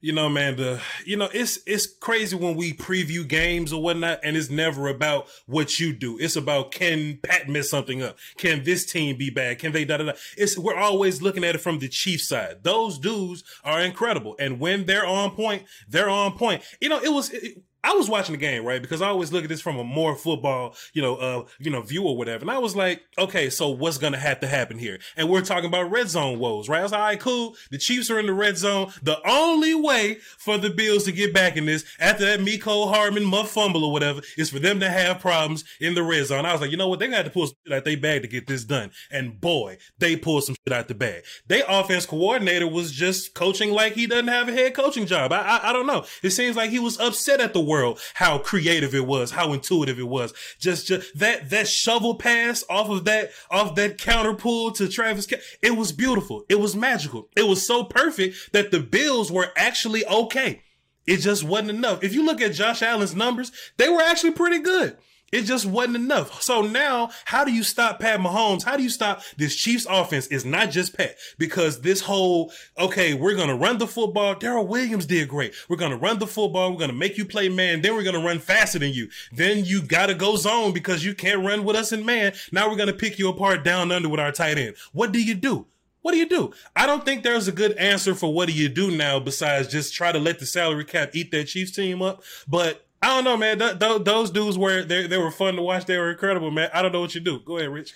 You 0.00 0.12
know, 0.12 0.28
man, 0.28 0.56
the 0.56 0.80
you 1.04 1.16
know, 1.16 1.28
it's 1.32 1.58
it's 1.66 1.86
crazy 1.86 2.36
when 2.36 2.54
we 2.54 2.72
preview 2.72 3.26
games 3.26 3.72
or 3.72 3.82
whatnot, 3.82 4.20
and 4.22 4.36
it's 4.36 4.50
never 4.50 4.88
about 4.88 5.28
what 5.46 5.80
you 5.80 5.92
do. 5.92 6.18
It's 6.18 6.36
about 6.36 6.70
can 6.70 7.18
Pat 7.22 7.48
mess 7.48 7.70
something 7.70 8.02
up? 8.02 8.16
Can 8.36 8.62
this 8.62 8.86
team 8.86 9.16
be 9.16 9.30
bad? 9.30 9.58
Can 9.58 9.72
they 9.72 9.84
da 9.84 9.96
da 9.96 10.04
da? 10.04 10.12
It's 10.36 10.56
we're 10.56 10.76
always 10.76 11.20
looking 11.20 11.42
at 11.42 11.56
it 11.56 11.60
from 11.60 11.80
the 11.80 11.88
chief 11.88 12.20
side. 12.20 12.62
Those 12.62 12.98
dudes 12.98 13.42
are 13.64 13.80
incredible, 13.80 14.36
and 14.38 14.60
when 14.60 14.86
they're 14.86 15.06
on 15.06 15.32
point, 15.32 15.64
they're 15.88 16.10
on 16.10 16.38
point. 16.38 16.62
You 16.80 16.90
know, 16.90 17.00
it 17.02 17.12
was 17.12 17.30
it, 17.30 17.60
I 17.88 17.94
was 17.94 18.10
watching 18.10 18.34
the 18.34 18.38
game, 18.38 18.66
right? 18.66 18.82
Because 18.82 19.00
I 19.00 19.08
always 19.08 19.32
look 19.32 19.44
at 19.44 19.48
this 19.48 19.62
from 19.62 19.78
a 19.78 19.84
more 19.84 20.14
football, 20.14 20.74
you 20.92 21.00
know, 21.00 21.16
uh, 21.16 21.44
you 21.58 21.70
know, 21.70 21.80
view 21.80 22.04
or 22.04 22.18
whatever. 22.18 22.42
And 22.42 22.50
I 22.50 22.58
was 22.58 22.76
like, 22.76 23.00
okay, 23.16 23.48
so 23.48 23.70
what's 23.70 23.96
gonna 23.96 24.18
have 24.18 24.40
to 24.40 24.46
happen 24.46 24.78
here? 24.78 24.98
And 25.16 25.30
we're 25.30 25.40
talking 25.40 25.64
about 25.64 25.90
red 25.90 26.10
zone 26.10 26.38
woes, 26.38 26.68
right? 26.68 26.80
I 26.80 26.82
was 26.82 26.92
like, 26.92 27.00
all 27.00 27.06
right, 27.06 27.20
cool. 27.20 27.56
The 27.70 27.78
Chiefs 27.78 28.10
are 28.10 28.18
in 28.18 28.26
the 28.26 28.34
red 28.34 28.58
zone. 28.58 28.92
The 29.02 29.18
only 29.26 29.74
way 29.74 30.18
for 30.36 30.58
the 30.58 30.68
Bills 30.68 31.04
to 31.04 31.12
get 31.12 31.32
back 31.32 31.56
in 31.56 31.64
this 31.64 31.82
after 31.98 32.26
that 32.26 32.40
Mecole 32.40 32.92
Hardman 32.92 33.24
muff 33.24 33.50
fumble 33.50 33.82
or 33.82 33.90
whatever 33.90 34.20
is 34.36 34.50
for 34.50 34.58
them 34.58 34.80
to 34.80 34.90
have 34.90 35.20
problems 35.20 35.64
in 35.80 35.94
the 35.94 36.02
red 36.02 36.26
zone. 36.26 36.44
I 36.44 36.52
was 36.52 36.60
like, 36.60 36.70
you 36.70 36.76
know 36.76 36.88
what? 36.88 36.98
They 36.98 37.06
got 37.06 37.12
to 37.12 37.16
have 37.16 37.24
to 37.26 37.30
pull 37.30 37.46
some 37.46 37.56
shit 37.66 37.74
out 37.74 37.86
their 37.86 37.96
bag 37.96 38.20
to 38.20 38.28
get 38.28 38.46
this 38.46 38.64
done. 38.64 38.90
And 39.10 39.40
boy, 39.40 39.78
they 39.98 40.14
pulled 40.14 40.44
some 40.44 40.56
shit 40.66 40.76
out 40.76 40.88
the 40.88 40.94
bag. 40.94 41.24
Their 41.46 41.64
offense 41.66 42.04
coordinator 42.04 42.68
was 42.68 42.92
just 42.92 43.34
coaching 43.34 43.72
like 43.72 43.94
he 43.94 44.06
doesn't 44.06 44.28
have 44.28 44.48
a 44.48 44.52
head 44.52 44.74
coaching 44.74 45.06
job. 45.06 45.32
I, 45.32 45.38
I, 45.38 45.70
I 45.70 45.72
don't 45.72 45.86
know. 45.86 46.04
It 46.22 46.30
seems 46.30 46.54
like 46.54 46.68
he 46.68 46.78
was 46.78 47.00
upset 47.00 47.40
at 47.40 47.54
the 47.54 47.60
world, 47.60 47.77
how 48.14 48.38
creative 48.38 48.94
it 48.94 49.06
was, 49.06 49.30
how 49.32 49.52
intuitive 49.52 49.98
it 49.98 50.08
was. 50.08 50.32
Just, 50.58 50.86
just 50.86 51.18
that, 51.18 51.50
that 51.50 51.68
shovel 51.68 52.14
pass 52.16 52.64
off 52.68 52.88
of 52.88 53.04
that, 53.04 53.30
off 53.50 53.74
that 53.76 53.98
counter 53.98 54.34
pull 54.34 54.72
to 54.72 54.88
Travis. 54.88 55.26
It 55.62 55.76
was 55.76 55.92
beautiful. 55.92 56.44
It 56.48 56.60
was 56.60 56.76
magical. 56.76 57.28
It 57.36 57.46
was 57.46 57.66
so 57.66 57.84
perfect 57.84 58.52
that 58.52 58.70
the 58.70 58.80
Bills 58.80 59.30
were 59.30 59.48
actually 59.56 60.04
okay. 60.06 60.62
It 61.06 61.18
just 61.18 61.42
wasn't 61.42 61.70
enough. 61.70 62.04
If 62.04 62.12
you 62.14 62.24
look 62.24 62.40
at 62.42 62.52
Josh 62.52 62.82
Allen's 62.82 63.14
numbers, 63.14 63.50
they 63.78 63.88
were 63.88 64.02
actually 64.02 64.32
pretty 64.32 64.58
good. 64.58 64.98
It 65.30 65.42
just 65.42 65.66
wasn't 65.66 65.96
enough. 65.96 66.42
So 66.42 66.62
now, 66.62 67.10
how 67.26 67.44
do 67.44 67.52
you 67.52 67.62
stop 67.62 68.00
Pat 68.00 68.18
Mahomes? 68.18 68.62
How 68.62 68.76
do 68.76 68.82
you 68.82 68.88
stop 68.88 69.22
this 69.36 69.54
Chiefs 69.54 69.86
offense? 69.88 70.26
It's 70.28 70.44
not 70.44 70.70
just 70.70 70.96
Pat 70.96 71.16
because 71.36 71.82
this 71.82 72.00
whole, 72.00 72.50
okay, 72.78 73.12
we're 73.12 73.34
going 73.34 73.48
to 73.48 73.54
run 73.54 73.76
the 73.76 73.86
football. 73.86 74.34
Darrel 74.34 74.66
Williams 74.66 75.04
did 75.04 75.28
great. 75.28 75.54
We're 75.68 75.76
going 75.76 75.90
to 75.90 75.98
run 75.98 76.18
the 76.18 76.26
football. 76.26 76.70
We're 76.70 76.78
going 76.78 76.90
to 76.90 76.96
make 76.96 77.18
you 77.18 77.26
play 77.26 77.50
man. 77.50 77.82
Then 77.82 77.94
we're 77.94 78.04
going 78.04 78.18
to 78.18 78.26
run 78.26 78.38
faster 78.38 78.78
than 78.78 78.92
you. 78.92 79.08
Then 79.30 79.66
you 79.66 79.82
got 79.82 80.06
to 80.06 80.14
go 80.14 80.36
zone 80.36 80.72
because 80.72 81.04
you 81.04 81.14
can't 81.14 81.44
run 81.44 81.64
with 81.64 81.76
us 81.76 81.92
in 81.92 82.06
man. 82.06 82.32
Now 82.50 82.70
we're 82.70 82.76
going 82.76 82.88
to 82.88 82.94
pick 82.94 83.18
you 83.18 83.28
apart 83.28 83.64
down 83.64 83.92
under 83.92 84.08
with 84.08 84.20
our 84.20 84.32
tight 84.32 84.56
end. 84.56 84.76
What 84.92 85.12
do 85.12 85.22
you 85.22 85.34
do? 85.34 85.66
What 86.00 86.12
do 86.12 86.18
you 86.18 86.28
do? 86.28 86.52
I 86.74 86.86
don't 86.86 87.04
think 87.04 87.22
there's 87.22 87.48
a 87.48 87.52
good 87.52 87.72
answer 87.72 88.14
for 88.14 88.32
what 88.32 88.46
do 88.46 88.54
you 88.54 88.70
do 88.70 88.90
now 88.90 89.20
besides 89.20 89.68
just 89.68 89.92
try 89.92 90.10
to 90.10 90.18
let 90.18 90.38
the 90.38 90.46
salary 90.46 90.86
cap 90.86 91.10
eat 91.12 91.30
that 91.32 91.48
Chiefs 91.48 91.72
team 91.72 92.00
up. 92.00 92.22
But 92.46 92.87
I 93.00 93.08
don't 93.08 93.24
know, 93.24 93.36
man. 93.36 93.58
Th- 93.58 93.78
th- 93.78 94.04
those 94.04 94.30
dudes 94.30 94.58
were 94.58 94.82
they 94.82 95.06
they 95.06 95.18
were 95.18 95.30
fun 95.30 95.54
to 95.54 95.62
watch. 95.62 95.86
They 95.86 95.98
were 95.98 96.10
incredible, 96.10 96.50
man. 96.50 96.70
I 96.74 96.82
don't 96.82 96.92
know 96.92 97.00
what 97.00 97.14
you 97.14 97.20
do. 97.20 97.40
Go 97.40 97.58
ahead, 97.58 97.70
Rich. 97.70 97.94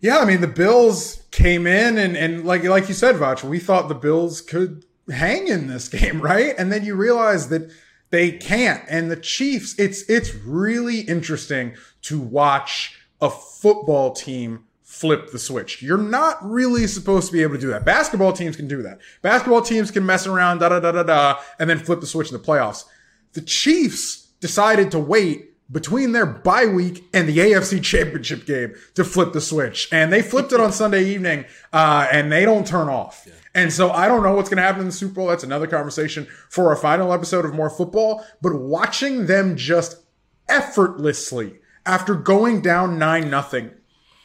Yeah, 0.00 0.18
I 0.18 0.24
mean 0.24 0.40
the 0.40 0.46
Bills 0.46 1.22
came 1.30 1.66
in 1.66 1.98
and 1.98 2.16
and 2.16 2.44
like 2.44 2.64
like 2.64 2.88
you 2.88 2.94
said, 2.94 3.16
Voch, 3.16 3.42
we 3.42 3.58
thought 3.58 3.88
the 3.88 3.94
Bills 3.94 4.40
could 4.40 4.84
hang 5.10 5.48
in 5.48 5.66
this 5.66 5.88
game, 6.00 6.20
right? 6.20 6.54
And 6.58 6.72
then 6.72 6.84
you 6.84 6.94
realize 6.94 7.48
that 7.48 7.70
they 8.10 8.30
can't. 8.32 8.84
And 8.88 9.10
the 9.10 9.16
Chiefs, 9.16 9.74
it's 9.78 10.02
it's 10.02 10.34
really 10.34 11.00
interesting 11.00 11.74
to 12.02 12.20
watch 12.20 12.96
a 13.20 13.30
football 13.30 14.12
team 14.12 14.64
flip 14.82 15.30
the 15.32 15.38
switch. 15.38 15.82
You're 15.82 15.98
not 15.98 16.38
really 16.48 16.86
supposed 16.86 17.26
to 17.26 17.32
be 17.32 17.42
able 17.42 17.54
to 17.56 17.60
do 17.60 17.68
that. 17.68 17.84
Basketball 17.84 18.32
teams 18.32 18.56
can 18.56 18.68
do 18.68 18.80
that. 18.82 19.00
Basketball 19.22 19.60
teams 19.60 19.90
can 19.90 20.06
mess 20.06 20.26
around, 20.26 20.60
da 20.60 20.68
da 20.68 20.80
da 20.80 20.92
da 20.92 21.02
da, 21.02 21.38
and 21.58 21.68
then 21.68 21.78
flip 21.78 22.00
the 22.00 22.06
switch 22.06 22.30
in 22.30 22.38
the 22.38 22.42
playoffs. 22.42 22.84
The 23.32 23.42
Chiefs 23.42 24.25
decided 24.40 24.90
to 24.92 24.98
wait 24.98 25.52
between 25.70 26.12
their 26.12 26.26
bye 26.26 26.66
week 26.66 27.04
and 27.12 27.28
the 27.28 27.38
AFC 27.38 27.82
Championship 27.82 28.46
game 28.46 28.74
to 28.94 29.04
flip 29.04 29.32
the 29.32 29.40
switch. 29.40 29.88
And 29.90 30.12
they 30.12 30.22
flipped 30.22 30.52
it 30.52 30.60
on 30.60 30.72
Sunday 30.72 31.04
evening, 31.04 31.44
uh, 31.72 32.06
and 32.10 32.30
they 32.30 32.44
don't 32.44 32.66
turn 32.66 32.88
off. 32.88 33.24
Yeah. 33.26 33.32
And 33.54 33.72
so 33.72 33.90
I 33.90 34.06
don't 34.06 34.22
know 34.22 34.34
what's 34.34 34.48
going 34.48 34.58
to 34.58 34.62
happen 34.62 34.82
in 34.82 34.86
the 34.86 34.92
Super 34.92 35.14
Bowl. 35.14 35.26
That's 35.28 35.42
another 35.42 35.66
conversation 35.66 36.26
for 36.50 36.68
our 36.68 36.76
final 36.76 37.12
episode 37.12 37.44
of 37.44 37.54
More 37.54 37.70
Football. 37.70 38.24
But 38.42 38.54
watching 38.54 39.26
them 39.26 39.56
just 39.56 40.02
effortlessly, 40.48 41.58
after 41.84 42.14
going 42.14 42.60
down 42.60 42.98
9 42.98 43.30
nothing, 43.30 43.70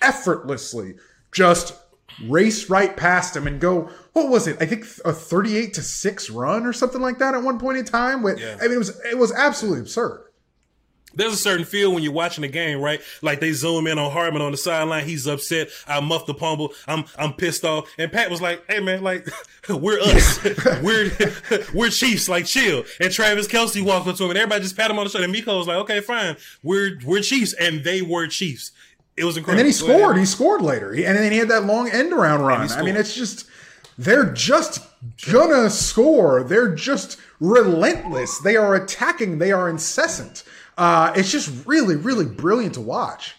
effortlessly 0.02 0.96
just 1.32 1.76
race 2.24 2.70
right 2.70 2.96
past 2.96 3.36
him 3.36 3.48
and 3.48 3.60
go, 3.60 3.90
what 4.14 4.30
was 4.30 4.48
it? 4.48 4.58
I 4.60 4.66
think 4.66 4.86
a 5.06 5.14
38 5.14 5.74
to 5.76 5.82
6 5.82 6.30
run 6.30 6.66
or 6.66 6.74
something 6.74 7.02
like 7.02 7.20
that 7.20 7.34
at 7.34 7.44
one 7.44 7.60
point 7.60 7.78
in 7.78 7.86
time. 7.86 8.24
With, 8.24 8.40
yeah. 8.40 8.58
I 8.60 8.64
mean, 8.64 8.74
it 8.74 8.78
was, 8.78 9.02
it 9.06 9.18
was 9.18 9.32
absolutely 9.32 9.82
absurd. 9.82 10.28
There's 11.14 11.34
a 11.34 11.38
certain 11.38 11.66
feel 11.66 11.94
when 11.94 12.04
you're 12.04 12.14
watching 12.14 12.44
the 12.44 12.48
game, 12.48 12.80
right? 12.80 13.02
Like 13.22 13.40
they 13.40 13.52
zoom 13.52 13.88
in 13.88 14.00
on 14.00 14.12
Hardman 14.12 14.42
on 14.42 14.52
the 14.52 14.58
sideline. 14.58 15.06
He's 15.06 15.28
upset. 15.28 15.70
I 15.88 16.00
muffed 16.00 16.28
the 16.28 16.34
pummel. 16.34 16.74
I'm, 16.88 17.06
I'm 17.18 17.34
pissed 17.34 17.66
off. 17.66 17.92
And 17.98 18.12
Pat 18.12 18.30
was 18.30 18.42
like, 18.42 18.64
Hey 18.70 18.80
man, 18.80 19.04
like 19.04 19.28
we're 19.70 20.00
us. 20.00 20.44
we're, 20.82 21.12
we're 21.74 21.90
Chiefs. 21.90 22.30
Like 22.30 22.46
chill. 22.46 22.86
And 23.00 23.12
Travis 23.12 23.48
Kelce 23.48 23.84
walked 23.84 24.08
up 24.08 24.16
to 24.18 24.24
him 24.24 24.30
and 24.32 24.40
everybody 24.40 24.64
just 24.64 24.78
pat 24.78 24.90
him 24.90 25.00
on 25.00 25.06
the 25.06 25.10
shoulder. 25.10 25.26
And 25.26 25.36
Mecole 25.36 25.58
was 25.58 25.68
like, 25.68 25.78
okay, 25.80 26.00
fine. 26.00 26.38
We're, 26.64 26.98
we're 27.06 27.22
Chiefs. 27.22 27.54
And 27.54 27.84
they 27.84 28.02
were 28.02 28.28
Chiefs. 28.28 28.72
It 29.18 29.26
was 29.26 29.38
incredible. 29.38 29.52
And 29.52 29.60
then 29.60 29.66
he 29.66 29.72
scored. 29.72 30.18
He 30.18 30.26
scored 30.26 30.62
later. 30.62 30.92
And 30.92 31.18
then 31.18 31.32
he 31.32 31.38
had 31.38 31.50
that 31.50 31.66
long 31.66 31.90
end 31.90 32.14
around 32.14 32.42
run. 32.42 32.72
I 32.72 32.82
mean, 32.82 32.96
it's 32.96 33.14
just, 33.14 33.46
they're 33.98 34.32
just 34.32 34.80
gonna 35.30 35.70
score. 35.70 36.44
They're 36.44 36.74
just 36.74 37.20
relentless. 37.40 38.40
They 38.40 38.56
are 38.56 38.74
attacking. 38.74 39.40
They 39.40 39.52
are 39.52 39.70
incessant. 39.70 40.44
Uh, 40.78 41.12
it's 41.16 41.32
just 41.32 41.68
really, 41.68 41.96
really 41.96 42.26
brilliant 42.26 42.76
to 42.76 42.82
watch. 42.82 43.36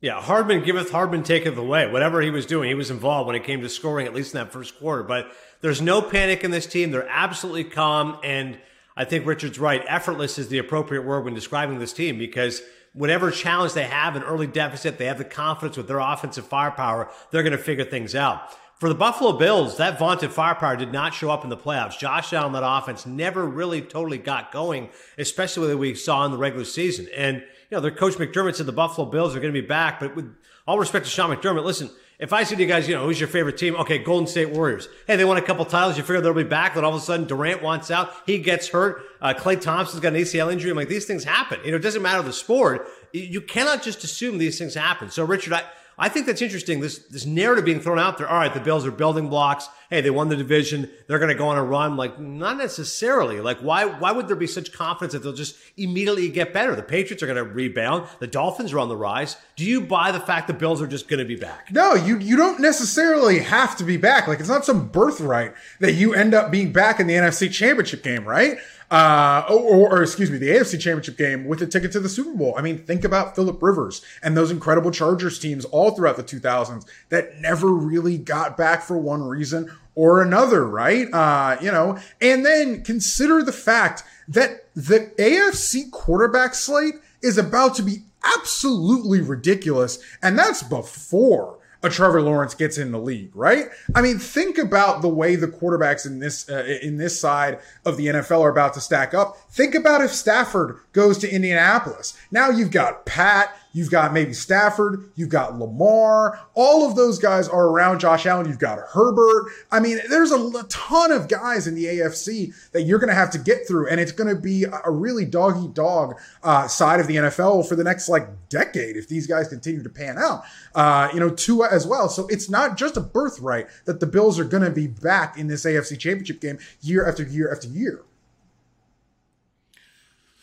Yeah, 0.00 0.20
Hardman 0.20 0.64
giveth, 0.64 0.90
Hardman 0.90 1.22
taketh 1.22 1.56
away. 1.56 1.90
Whatever 1.90 2.20
he 2.20 2.28
was 2.28 2.44
doing, 2.44 2.68
he 2.68 2.74
was 2.74 2.90
involved 2.90 3.26
when 3.26 3.36
it 3.36 3.44
came 3.44 3.62
to 3.62 3.68
scoring, 3.70 4.06
at 4.06 4.12
least 4.12 4.34
in 4.34 4.40
that 4.40 4.52
first 4.52 4.78
quarter. 4.78 5.02
But 5.02 5.32
there's 5.62 5.80
no 5.80 6.02
panic 6.02 6.44
in 6.44 6.50
this 6.50 6.66
team. 6.66 6.90
They're 6.90 7.08
absolutely 7.08 7.64
calm. 7.64 8.18
And 8.22 8.58
I 8.96 9.06
think 9.06 9.24
Richard's 9.24 9.58
right. 9.58 9.82
Effortless 9.86 10.38
is 10.38 10.48
the 10.48 10.58
appropriate 10.58 11.06
word 11.06 11.24
when 11.24 11.32
describing 11.34 11.78
this 11.78 11.92
team 11.92 12.18
because– 12.18 12.60
whatever 12.94 13.30
challenge 13.30 13.74
they 13.74 13.84
have, 13.84 14.16
an 14.16 14.22
early 14.22 14.46
deficit, 14.46 14.96
they 14.96 15.06
have 15.06 15.18
the 15.18 15.24
confidence 15.24 15.76
with 15.76 15.88
their 15.88 15.98
offensive 15.98 16.46
firepower, 16.46 17.10
they're 17.30 17.42
going 17.42 17.52
to 17.52 17.58
figure 17.58 17.84
things 17.84 18.14
out. 18.14 18.50
For 18.80 18.88
the 18.88 18.94
Buffalo 18.94 19.32
Bills, 19.32 19.76
that 19.76 19.98
vaunted 19.98 20.32
firepower 20.32 20.76
did 20.76 20.92
not 20.92 21.14
show 21.14 21.30
up 21.30 21.44
in 21.44 21.50
the 21.50 21.56
playoffs. 21.56 21.98
Josh 21.98 22.32
Allen, 22.32 22.52
that 22.52 22.64
offense, 22.64 23.06
never 23.06 23.46
really 23.46 23.80
totally 23.80 24.18
got 24.18 24.52
going, 24.52 24.90
especially 25.16 25.68
what 25.68 25.78
we 25.78 25.94
saw 25.94 26.24
in 26.24 26.32
the 26.32 26.38
regular 26.38 26.64
season. 26.64 27.06
And, 27.14 27.36
you 27.36 27.76
know, 27.76 27.80
their 27.80 27.92
coach 27.92 28.14
McDermott 28.14 28.56
said 28.56 28.66
the 28.66 28.72
Buffalo 28.72 29.08
Bills 29.08 29.34
are 29.36 29.40
going 29.40 29.54
to 29.54 29.60
be 29.60 29.66
back, 29.66 30.00
but 30.00 30.16
with 30.16 30.34
all 30.66 30.78
respect 30.78 31.04
to 31.04 31.10
Sean 31.10 31.34
McDermott, 31.34 31.64
listen, 31.64 31.90
if 32.18 32.32
I 32.32 32.44
said 32.44 32.58
to 32.58 32.62
you 32.62 32.68
guys, 32.68 32.88
you 32.88 32.94
know, 32.94 33.04
who's 33.04 33.18
your 33.18 33.28
favorite 33.28 33.58
team? 33.58 33.74
Okay, 33.76 33.98
Golden 33.98 34.26
State 34.26 34.50
Warriors. 34.50 34.88
Hey, 35.06 35.16
they 35.16 35.24
won 35.24 35.36
a 35.36 35.42
couple 35.42 35.64
titles. 35.64 35.96
You 35.96 36.04
figure 36.04 36.20
they'll 36.20 36.32
be 36.32 36.44
back. 36.44 36.74
Then 36.74 36.84
all 36.84 36.94
of 36.94 37.02
a 37.02 37.04
sudden, 37.04 37.26
Durant 37.26 37.62
wants 37.62 37.90
out. 37.90 38.12
He 38.24 38.38
gets 38.38 38.68
hurt. 38.68 39.02
Uh, 39.20 39.34
Klay 39.34 39.60
Thompson's 39.60 40.00
got 40.00 40.14
an 40.14 40.20
ACL 40.20 40.52
injury. 40.52 40.70
I'm 40.70 40.76
like, 40.76 40.88
these 40.88 41.06
things 41.06 41.24
happen. 41.24 41.58
You 41.64 41.72
know, 41.72 41.76
it 41.76 41.82
doesn't 41.82 42.02
matter 42.02 42.22
the 42.22 42.32
sport. 42.32 42.88
You 43.12 43.40
cannot 43.40 43.82
just 43.82 44.04
assume 44.04 44.38
these 44.38 44.58
things 44.58 44.74
happen. 44.74 45.10
So, 45.10 45.24
Richard, 45.24 45.54
I, 45.54 45.62
I 45.98 46.08
think 46.08 46.26
that's 46.26 46.42
interesting. 46.42 46.80
This 46.80 46.98
this 46.98 47.26
narrative 47.26 47.64
being 47.64 47.80
thrown 47.80 47.98
out 47.98 48.18
there. 48.18 48.28
All 48.28 48.38
right, 48.38 48.52
the 48.52 48.60
Bills 48.60 48.86
are 48.86 48.90
building 48.90 49.28
blocks. 49.28 49.68
Hey, 49.90 50.00
they 50.00 50.10
won 50.10 50.28
the 50.28 50.36
division. 50.36 50.90
They're 51.06 51.18
going 51.18 51.30
to 51.30 51.36
go 51.36 51.48
on 51.48 51.56
a 51.56 51.62
run. 51.62 51.96
Like 51.96 52.18
not 52.18 52.56
necessarily. 52.56 53.40
Like 53.40 53.58
why 53.58 53.84
why 53.84 54.12
would 54.12 54.28
there 54.28 54.36
be 54.36 54.46
such 54.46 54.72
confidence 54.72 55.12
that 55.12 55.22
they'll 55.22 55.32
just 55.32 55.56
immediately 55.76 56.28
get 56.28 56.52
better? 56.52 56.74
The 56.74 56.82
Patriots 56.82 57.22
are 57.22 57.26
going 57.26 57.36
to 57.36 57.44
rebound. 57.44 58.08
The 58.18 58.26
Dolphins 58.26 58.72
are 58.72 58.78
on 58.78 58.88
the 58.88 58.96
rise. 58.96 59.36
Do 59.56 59.64
you 59.64 59.80
buy 59.80 60.10
the 60.10 60.20
fact 60.20 60.48
the 60.48 60.54
Bills 60.54 60.82
are 60.82 60.86
just 60.86 61.08
going 61.08 61.20
to 61.20 61.24
be 61.24 61.36
back? 61.36 61.70
No, 61.70 61.94
you 61.94 62.18
you 62.18 62.36
don't 62.36 62.60
necessarily 62.60 63.38
have 63.40 63.76
to 63.76 63.84
be 63.84 63.96
back. 63.96 64.26
Like 64.26 64.40
it's 64.40 64.48
not 64.48 64.64
some 64.64 64.88
birthright 64.88 65.54
that 65.80 65.92
you 65.92 66.14
end 66.14 66.34
up 66.34 66.50
being 66.50 66.72
back 66.72 66.98
in 66.98 67.06
the 67.06 67.14
NFC 67.14 67.50
Championship 67.50 68.02
game, 68.02 68.24
right? 68.24 68.58
Uh, 68.90 69.44
or, 69.48 69.90
or, 69.90 70.02
excuse 70.02 70.30
me, 70.30 70.38
the 70.38 70.48
AFC 70.48 70.80
Championship 70.80 71.16
game 71.16 71.46
with 71.46 71.62
a 71.62 71.66
ticket 71.66 71.92
to 71.92 72.00
the 72.00 72.08
Super 72.08 72.34
Bowl. 72.34 72.54
I 72.56 72.62
mean, 72.62 72.78
think 72.78 73.04
about 73.04 73.34
Philip 73.34 73.62
Rivers 73.62 74.02
and 74.22 74.36
those 74.36 74.50
incredible 74.50 74.90
Chargers 74.90 75.38
teams 75.38 75.64
all 75.66 75.92
throughout 75.92 76.16
the 76.16 76.24
2000s 76.24 76.86
that 77.08 77.40
never 77.40 77.68
really 77.68 78.18
got 78.18 78.56
back 78.56 78.82
for 78.82 78.98
one 78.98 79.22
reason 79.22 79.70
or 79.94 80.22
another, 80.22 80.66
right? 80.66 81.12
Uh, 81.12 81.56
you 81.60 81.70
know, 81.70 81.98
and 82.20 82.44
then 82.44 82.82
consider 82.82 83.42
the 83.42 83.52
fact 83.52 84.02
that 84.28 84.66
the 84.74 85.12
AFC 85.18 85.90
quarterback 85.90 86.54
slate 86.54 86.96
is 87.22 87.38
about 87.38 87.74
to 87.76 87.82
be 87.82 88.02
absolutely 88.38 89.20
ridiculous, 89.20 89.98
and 90.22 90.38
that's 90.38 90.62
before 90.62 91.58
a 91.84 91.90
Trevor 91.90 92.22
Lawrence 92.22 92.54
gets 92.54 92.78
in 92.78 92.92
the 92.92 92.98
league, 92.98 93.30
right? 93.36 93.66
I 93.94 94.00
mean, 94.00 94.18
think 94.18 94.56
about 94.56 95.02
the 95.02 95.08
way 95.08 95.36
the 95.36 95.46
quarterbacks 95.46 96.06
in 96.06 96.18
this 96.18 96.48
uh, 96.48 96.64
in 96.82 96.96
this 96.96 97.20
side 97.20 97.58
of 97.84 97.98
the 97.98 98.06
NFL 98.06 98.40
are 98.40 98.48
about 98.48 98.72
to 98.74 98.80
stack 98.80 99.12
up. 99.12 99.36
Think 99.50 99.74
about 99.74 100.00
if 100.00 100.10
Stafford 100.10 100.78
goes 100.92 101.18
to 101.18 101.30
Indianapolis. 101.30 102.18
Now 102.30 102.48
you've 102.48 102.70
got 102.70 103.04
Pat, 103.04 103.54
You've 103.74 103.90
got 103.90 104.12
maybe 104.12 104.32
Stafford. 104.32 105.10
You've 105.16 105.28
got 105.28 105.58
Lamar. 105.58 106.40
All 106.54 106.88
of 106.88 106.94
those 106.94 107.18
guys 107.18 107.48
are 107.48 107.66
around 107.66 107.98
Josh 107.98 108.24
Allen. 108.24 108.46
You've 108.46 108.60
got 108.60 108.78
Herbert. 108.78 109.50
I 109.70 109.80
mean, 109.80 109.98
there's 110.08 110.30
a, 110.30 110.54
ton 110.68 111.10
of 111.10 111.28
guys 111.28 111.66
in 111.66 111.74
the 111.74 111.84
AFC 111.84 112.54
that 112.72 112.82
you're 112.82 113.00
going 113.00 113.08
to 113.08 113.14
have 113.14 113.30
to 113.32 113.38
get 113.38 113.66
through, 113.66 113.88
and 113.88 114.00
it's 114.00 114.12
going 114.12 114.32
to 114.34 114.40
be 114.40 114.64
a 114.64 114.90
really 114.90 115.24
dog 115.24 115.62
eat 115.62 115.74
dog 115.74 116.14
uh, 116.42 116.68
side 116.68 117.00
of 117.00 117.08
the 117.08 117.16
NFL 117.16 117.68
for 117.68 117.74
the 117.74 117.82
next 117.82 118.08
like 118.08 118.28
decade 118.48 118.96
if 118.96 119.08
these 119.08 119.26
guys 119.26 119.48
continue 119.48 119.82
to 119.82 119.88
pan 119.88 120.16
out. 120.18 120.44
Uh, 120.74 121.08
you 121.12 121.18
know, 121.18 121.30
Tua 121.30 121.68
as 121.70 121.86
well. 121.86 122.08
So 122.08 122.28
it's 122.28 122.48
not 122.48 122.76
just 122.76 122.96
a 122.96 123.00
birthright 123.00 123.66
that 123.86 123.98
the 123.98 124.06
Bills 124.06 124.38
are 124.38 124.44
going 124.44 124.62
to 124.62 124.70
be 124.70 124.86
back 124.86 125.36
in 125.36 125.48
this 125.48 125.64
AFC 125.64 125.98
Championship 125.98 126.40
game 126.40 126.58
year 126.80 127.06
after 127.08 127.24
year 127.24 127.52
after 127.52 127.66
year 127.68 128.02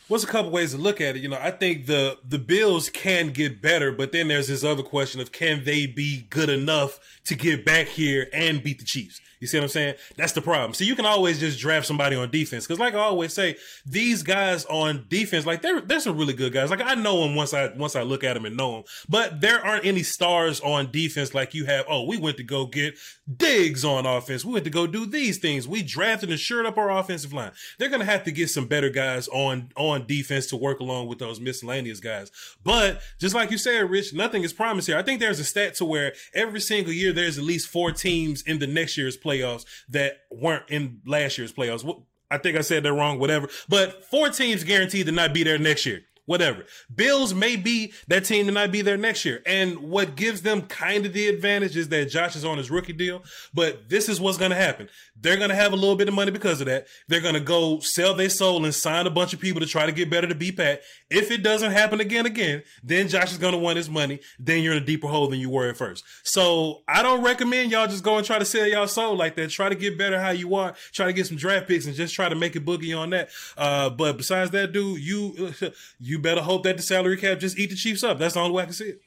what's 0.08 0.24
a 0.24 0.28
couple 0.28 0.52
ways 0.52 0.72
to 0.72 0.78
look 0.78 1.02
at 1.02 1.16
it? 1.16 1.22
You 1.22 1.30
know, 1.30 1.40
I 1.40 1.52
think 1.52 1.86
the 1.86 2.18
the 2.28 2.40
Bills 2.40 2.90
can 2.90 3.30
get 3.30 3.62
better, 3.62 3.92
but 3.92 4.12
then 4.12 4.28
there's 4.28 4.48
this 4.48 4.64
other 4.64 4.84
question 4.84 5.22
of 5.22 5.32
can 5.32 5.64
they 5.64 5.88
be 5.88 6.28
good 6.30 6.50
enough 6.50 7.00
to 7.26 7.36
get 7.36 7.66
back 7.66 7.88
here 7.88 8.28
and 8.34 8.64
beat 8.64 8.80
the 8.80 8.86
Chiefs? 8.86 9.22
You 9.42 9.48
see 9.48 9.58
what 9.58 9.64
I'm 9.64 9.70
saying? 9.70 9.96
That's 10.18 10.34
the 10.34 10.42
problem. 10.42 10.76
So 10.76 10.84
you 10.84 10.96
can 10.96 11.06
always 11.06 11.40
just 11.40 11.60
draft 11.60 11.88
somebody 11.88 12.16
on 12.16 12.30
defense. 12.30 12.68
Cause 12.68 12.78
like 12.78 12.94
I 12.94 13.00
always 13.00 13.34
say, 13.34 13.58
these 13.88 14.22
guys 14.22 14.66
on 14.66 15.08
defense, 15.10 15.48
like 15.48 15.64
they're, 15.64 15.82
they're 15.82 16.00
some 16.00 16.16
really 16.16 16.34
good 16.34 16.54
guys. 16.54 16.70
Like 16.70 16.82
I 16.82 16.94
know 16.94 17.22
them 17.22 17.36
once 17.36 17.52
I, 17.52 17.74
once 17.74 17.96
I 17.96 18.04
look 18.04 18.24
at 18.24 18.36
them 18.36 18.46
and 18.46 18.56
know 18.56 18.74
them, 18.74 18.84
but 19.10 19.42
there 19.42 19.66
aren't 19.66 19.84
any 19.84 20.04
stars 20.04 20.62
on 20.62 20.92
defense 20.92 21.34
like 21.34 21.56
you 21.56 21.66
have. 21.66 21.86
Oh, 21.90 22.06
we 22.06 22.18
went 22.18 22.38
to 22.38 22.44
go 22.44 22.68
get 22.68 23.00
Diggs 23.36 23.84
on 23.84 24.06
offense. 24.06 24.46
We 24.46 24.54
went 24.54 24.66
to 24.66 24.72
go 24.72 24.86
do 24.86 25.08
these 25.08 25.40
things. 25.40 25.68
We 25.68 25.82
drafted 25.82 26.30
and 26.30 26.40
shored 26.40 26.68
up 26.68 26.78
our 26.78 26.92
offensive 26.92 27.34
line. 27.34 27.52
They're 27.80 27.90
to 27.90 28.06
have 28.06 28.24
to 28.26 28.32
get 28.32 28.52
some 28.52 28.68
better 28.68 28.90
guys 28.90 29.28
on, 29.30 29.72
on 29.76 30.01
defense 30.08 30.48
to 30.48 30.58
work 30.58 30.80
along 30.80 31.08
with 31.08 31.20
those 31.20 31.40
miscellaneous 31.40 32.00
guys. 32.00 32.32
But 32.64 33.02
just 33.20 33.36
like 33.36 33.52
you 33.52 33.58
said, 33.58 33.90
Rich, 33.90 34.14
nothing 34.14 34.44
is 34.44 34.54
promised 34.54 34.88
here. 34.88 34.98
I 34.98 35.04
think 35.04 35.20
there's 35.20 35.40
a 35.40 35.44
stat 35.44 35.76
to 35.76 35.86
where 35.86 36.14
every 36.34 36.62
single 36.62 36.94
year 36.94 37.12
there's 37.14 37.38
at 37.38 37.44
least 37.44 37.68
four 37.68 37.92
teams 37.92 38.42
in 38.42 38.60
the 38.60 38.68
next 38.68 38.98
year's 38.98 39.18
playoffs 39.18 39.66
that 39.90 40.22
weren't 40.32 40.70
in 40.70 41.02
last 41.06 41.38
year's 41.38 41.54
playoffs. 41.54 42.04
I 42.30 42.38
think 42.38 42.58
I 42.58 42.62
said 42.62 42.84
that 42.84 42.94
wrong, 42.94 43.20
whatever. 43.20 43.50
But 43.68 44.06
four 44.06 44.30
teams 44.30 44.64
guaranteed 44.64 45.06
to 45.08 45.12
not 45.12 45.34
be 45.34 45.44
there 45.44 45.58
next 45.58 45.86
year 45.86 46.04
whatever. 46.26 46.66
Bills 46.94 47.34
may 47.34 47.56
be 47.56 47.94
that 48.08 48.26
team 48.26 48.46
to 48.46 48.52
not 48.52 48.72
be 48.72 48.82
there 48.82 48.98
next 48.98 49.26
year. 49.26 49.42
And 49.46 49.78
what 49.80 50.16
gives 50.16 50.42
them 50.42 50.62
kind 50.64 51.06
of 51.06 51.14
the 51.14 51.28
advantage 51.28 51.76
is 51.76 51.90
that 51.90 52.10
Josh 52.10 52.36
is 52.36 52.46
on 52.46 52.58
his 52.58 52.72
rookie 52.72 52.94
deal. 52.94 53.24
But 53.54 53.90
this 53.90 54.08
is 54.08 54.22
what's 54.22 54.38
going 54.38 54.52
to 54.52 54.58
happen. 54.58 54.90
They're 55.22 55.38
to 55.50 55.56
have 55.56 55.72
a 55.72 55.76
little 55.76 55.96
bit 55.96 56.08
of 56.08 56.14
money 56.14 56.32
because 56.32 56.62
of 56.62 56.68
that. 56.68 56.88
They're 57.08 57.22
to 57.36 57.40
go 57.40 57.80
sell 57.80 58.14
their 58.14 58.30
soul 58.30 58.64
and 58.66 58.74
sign 58.74 59.08
a 59.08 59.12
bunch 59.12 59.34
of 59.34 59.40
people 59.40 59.62
to 59.62 59.68
try 59.68 59.86
to 59.86 59.92
get 59.92 60.10
better 60.10 60.28
to 60.28 60.36
be 60.36 60.52
Pat. 60.52 60.82
If 61.10 61.32
it 61.32 61.44
doesn't 61.44 61.72
happen 61.72 62.00
again, 62.00 62.26
again, 62.26 62.64
then 62.84 63.08
Josh 63.08 63.32
is 63.32 63.38
to 63.38 63.58
want 63.58 63.78
his 63.78 63.90
money. 63.90 64.20
Then 64.40 64.64
you're 64.64 64.74
in 64.74 64.82
a 64.82 64.86
deeper 64.86 65.08
hole 65.08 65.28
than 65.28 65.40
you 65.40 65.50
were 65.50 65.70
at 65.70 65.78
first. 65.78 66.04
So 66.24 66.82
I 66.88 67.04
don't 67.04 67.24
recommend 67.24 67.72
y'all 67.72 67.88
just 67.88 68.04
go 68.04 68.18
and 68.18 68.26
try 68.26 68.40
to 68.40 68.46
sell 68.46 68.66
y'all 68.68 68.88
soul 68.88 69.16
like 69.16 69.36
that. 69.36 69.50
Try 69.50 69.70
to 69.70 69.76
get 69.76 69.98
better 69.98 70.20
how 70.20 70.32
you 70.32 70.56
are. 70.56 70.74
Try 70.92 71.06
to 71.06 71.14
get 71.14 71.28
some 71.28 71.38
draft 71.38 71.68
picks 71.68 71.86
and 71.86 71.96
just 71.96 72.16
try 72.16 72.30
to 72.30 72.36
make 72.36 72.56
a 72.56 72.60
boogie 72.60 72.98
on 72.98 73.12
that. 73.12 73.30
Uh, 73.58 73.90
but 73.90 74.18
besides 74.18 74.52
that, 74.52 74.72
dude, 74.72 75.00
you, 75.00 75.54
you 76.00 76.20
better 76.20 76.42
hope 76.42 76.64
that 76.64 76.78
the 76.78 76.84
salary 76.84 77.18
cap 77.18 77.40
just 77.40 77.60
eat 77.60 77.70
the 77.70 77.76
Chiefs 77.76 78.04
up. 78.04 78.18
That's 78.18 78.34
the 78.34 78.40
only 78.40 78.54
way 78.56 78.64
I 78.64 78.66
can 78.66 78.74
see 78.74 78.90
it. 78.90 79.02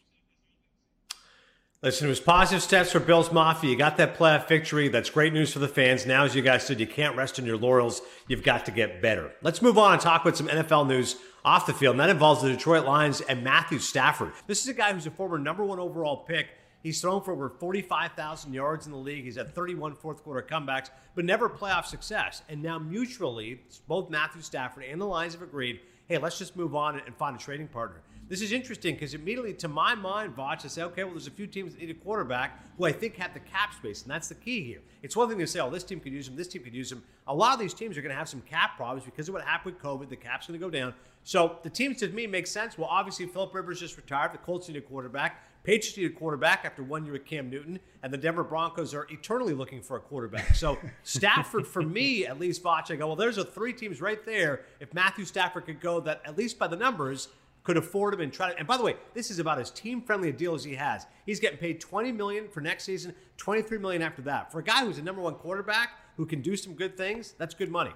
Listen, 1.84 2.06
it 2.06 2.08
was 2.08 2.20
positive 2.20 2.62
steps 2.62 2.92
for 2.92 2.98
Bills 2.98 3.30
Mafia. 3.30 3.68
You 3.68 3.76
got 3.76 3.98
that 3.98 4.16
playoff 4.16 4.48
victory. 4.48 4.88
That's 4.88 5.10
great 5.10 5.34
news 5.34 5.52
for 5.52 5.58
the 5.58 5.68
fans. 5.68 6.06
Now, 6.06 6.24
as 6.24 6.34
you 6.34 6.40
guys 6.40 6.66
said, 6.66 6.80
you 6.80 6.86
can't 6.86 7.14
rest 7.14 7.38
on 7.38 7.44
your 7.44 7.58
laurels. 7.58 8.00
You've 8.26 8.42
got 8.42 8.64
to 8.64 8.70
get 8.70 9.02
better. 9.02 9.32
Let's 9.42 9.60
move 9.60 9.76
on 9.76 9.92
and 9.92 10.00
talk 10.00 10.22
about 10.22 10.34
some 10.34 10.48
NFL 10.48 10.88
news 10.88 11.16
off 11.44 11.66
the 11.66 11.74
field. 11.74 11.92
And 11.92 12.00
that 12.00 12.08
involves 12.08 12.40
the 12.40 12.48
Detroit 12.48 12.86
Lions 12.86 13.20
and 13.20 13.44
Matthew 13.44 13.78
Stafford. 13.78 14.32
This 14.46 14.62
is 14.62 14.68
a 14.68 14.72
guy 14.72 14.94
who's 14.94 15.06
a 15.06 15.10
former 15.10 15.36
number 15.36 15.62
one 15.62 15.78
overall 15.78 16.16
pick. 16.16 16.46
He's 16.82 17.02
thrown 17.02 17.20
for 17.20 17.34
over 17.34 17.50
45,000 17.50 18.54
yards 18.54 18.86
in 18.86 18.92
the 18.92 18.98
league. 18.98 19.24
He's 19.24 19.36
had 19.36 19.54
31 19.54 19.94
fourth 19.96 20.24
quarter 20.24 20.40
comebacks, 20.40 20.88
but 21.14 21.26
never 21.26 21.50
playoff 21.50 21.84
success. 21.84 22.40
And 22.48 22.62
now, 22.62 22.78
mutually, 22.78 23.60
both 23.86 24.08
Matthew 24.08 24.40
Stafford 24.40 24.84
and 24.84 24.98
the 24.98 25.04
Lions 25.04 25.34
have 25.34 25.42
agreed 25.42 25.80
hey, 26.06 26.18
let's 26.18 26.38
just 26.38 26.56
move 26.56 26.74
on 26.74 27.00
and 27.00 27.16
find 27.16 27.36
a 27.36 27.38
trading 27.38 27.68
partner. 27.68 28.02
This 28.28 28.40
is 28.40 28.52
interesting 28.52 28.94
because 28.94 29.12
immediately, 29.12 29.52
to 29.54 29.68
my 29.68 29.94
mind, 29.94 30.34
Voch, 30.34 30.64
I 30.64 30.68
say, 30.68 30.82
okay, 30.82 31.04
well, 31.04 31.12
there's 31.12 31.26
a 31.26 31.30
few 31.30 31.46
teams 31.46 31.74
that 31.74 31.80
need 31.80 31.90
a 31.90 31.94
quarterback 31.94 32.58
who 32.78 32.84
I 32.84 32.92
think 32.92 33.16
have 33.16 33.34
the 33.34 33.40
cap 33.40 33.74
space, 33.74 34.02
and 34.02 34.10
that's 34.10 34.28
the 34.28 34.34
key 34.34 34.62
here. 34.62 34.80
It's 35.02 35.14
one 35.14 35.28
thing 35.28 35.38
to 35.38 35.46
say, 35.46 35.60
oh, 35.60 35.68
this 35.68 35.84
team 35.84 36.00
could 36.00 36.12
use 36.12 36.26
him, 36.26 36.36
this 36.36 36.48
team 36.48 36.62
could 36.62 36.74
use 36.74 36.90
him. 36.90 37.02
A 37.26 37.34
lot 37.34 37.52
of 37.52 37.60
these 37.60 37.74
teams 37.74 37.98
are 37.98 38.02
going 38.02 38.12
to 38.12 38.18
have 38.18 38.28
some 38.28 38.40
cap 38.42 38.76
problems 38.76 39.04
because 39.04 39.28
of 39.28 39.34
what 39.34 39.44
happened 39.44 39.74
with 39.74 39.82
COVID. 39.82 40.08
The 40.08 40.16
cap's 40.16 40.46
going 40.46 40.58
to 40.58 40.64
go 40.64 40.70
down. 40.70 40.94
So 41.22 41.58
the 41.62 41.70
teams 41.70 41.98
to 41.98 42.08
me 42.08 42.26
make 42.26 42.46
sense. 42.46 42.78
Well, 42.78 42.88
obviously, 42.90 43.26
Philip 43.26 43.54
Rivers 43.54 43.80
just 43.80 43.96
retired. 43.96 44.32
The 44.32 44.38
Colts 44.38 44.68
need 44.68 44.76
a 44.76 44.80
quarterback. 44.80 45.42
Patriots 45.64 45.96
need 45.96 46.06
a 46.06 46.10
quarterback 46.10 46.66
after 46.66 46.82
one 46.82 47.04
year 47.04 47.14
with 47.14 47.24
Cam 47.24 47.48
Newton, 47.48 47.80
and 48.02 48.12
the 48.12 48.18
Denver 48.18 48.44
Broncos 48.44 48.92
are 48.92 49.06
eternally 49.10 49.54
looking 49.54 49.80
for 49.80 49.96
a 49.96 50.00
quarterback. 50.00 50.54
So 50.54 50.76
Stafford, 51.02 51.66
for 51.66 51.80
me 51.80 52.26
at 52.26 52.38
least, 52.38 52.62
Voch, 52.62 52.90
I 52.90 52.96
go, 52.96 53.06
well, 53.06 53.16
there's 53.16 53.38
a 53.38 53.44
three 53.44 53.72
teams 53.72 54.02
right 54.02 54.24
there. 54.26 54.60
If 54.78 54.92
Matthew 54.92 55.24
Stafford 55.24 55.64
could 55.64 55.80
go, 55.80 56.00
that 56.00 56.20
at 56.26 56.36
least 56.36 56.58
by 56.58 56.66
the 56.66 56.76
numbers 56.76 57.28
could 57.64 57.76
afford 57.78 58.14
him 58.14 58.20
and 58.20 58.32
try 58.32 58.52
to. 58.52 58.58
And 58.58 58.68
by 58.68 58.76
the 58.76 58.84
way, 58.84 58.96
this 59.14 59.30
is 59.30 59.38
about 59.38 59.58
as 59.58 59.70
team 59.70 60.00
friendly 60.00 60.28
a 60.28 60.32
deal 60.32 60.54
as 60.54 60.62
he 60.62 60.74
has. 60.74 61.06
He's 61.26 61.40
getting 61.40 61.58
paid 61.58 61.80
20 61.80 62.12
million 62.12 62.48
for 62.48 62.60
next 62.60 62.84
season, 62.84 63.14
23 63.38 63.78
million 63.78 64.02
after 64.02 64.22
that. 64.22 64.52
For 64.52 64.60
a 64.60 64.62
guy 64.62 64.84
who's 64.84 64.98
a 64.98 65.02
number 65.02 65.22
one 65.22 65.34
quarterback 65.34 65.90
who 66.16 66.26
can 66.26 66.42
do 66.42 66.56
some 66.56 66.74
good 66.74 66.96
things, 66.96 67.34
that's 67.38 67.54
good 67.54 67.70
money. 67.70 67.92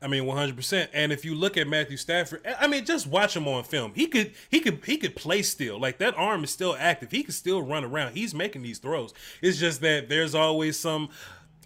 I 0.00 0.06
mean, 0.06 0.26
one 0.26 0.36
hundred 0.36 0.54
percent. 0.54 0.90
And 0.94 1.10
if 1.10 1.24
you 1.24 1.34
look 1.34 1.56
at 1.56 1.66
Matthew 1.66 1.96
Stafford, 1.96 2.46
I 2.60 2.68
mean, 2.68 2.84
just 2.84 3.06
watch 3.06 3.34
him 3.34 3.48
on 3.48 3.64
film. 3.64 3.92
He 3.94 4.06
could, 4.06 4.32
he 4.48 4.60
could, 4.60 4.84
he 4.84 4.96
could 4.96 5.16
play 5.16 5.42
still. 5.42 5.80
Like 5.80 5.98
that 5.98 6.16
arm 6.16 6.44
is 6.44 6.50
still 6.50 6.76
active. 6.78 7.10
He 7.10 7.24
could 7.24 7.34
still 7.34 7.62
run 7.62 7.84
around. 7.84 8.12
He's 8.14 8.32
making 8.32 8.62
these 8.62 8.78
throws. 8.78 9.12
It's 9.42 9.58
just 9.58 9.80
that 9.80 10.08
there's 10.08 10.36
always 10.36 10.78
some 10.78 11.08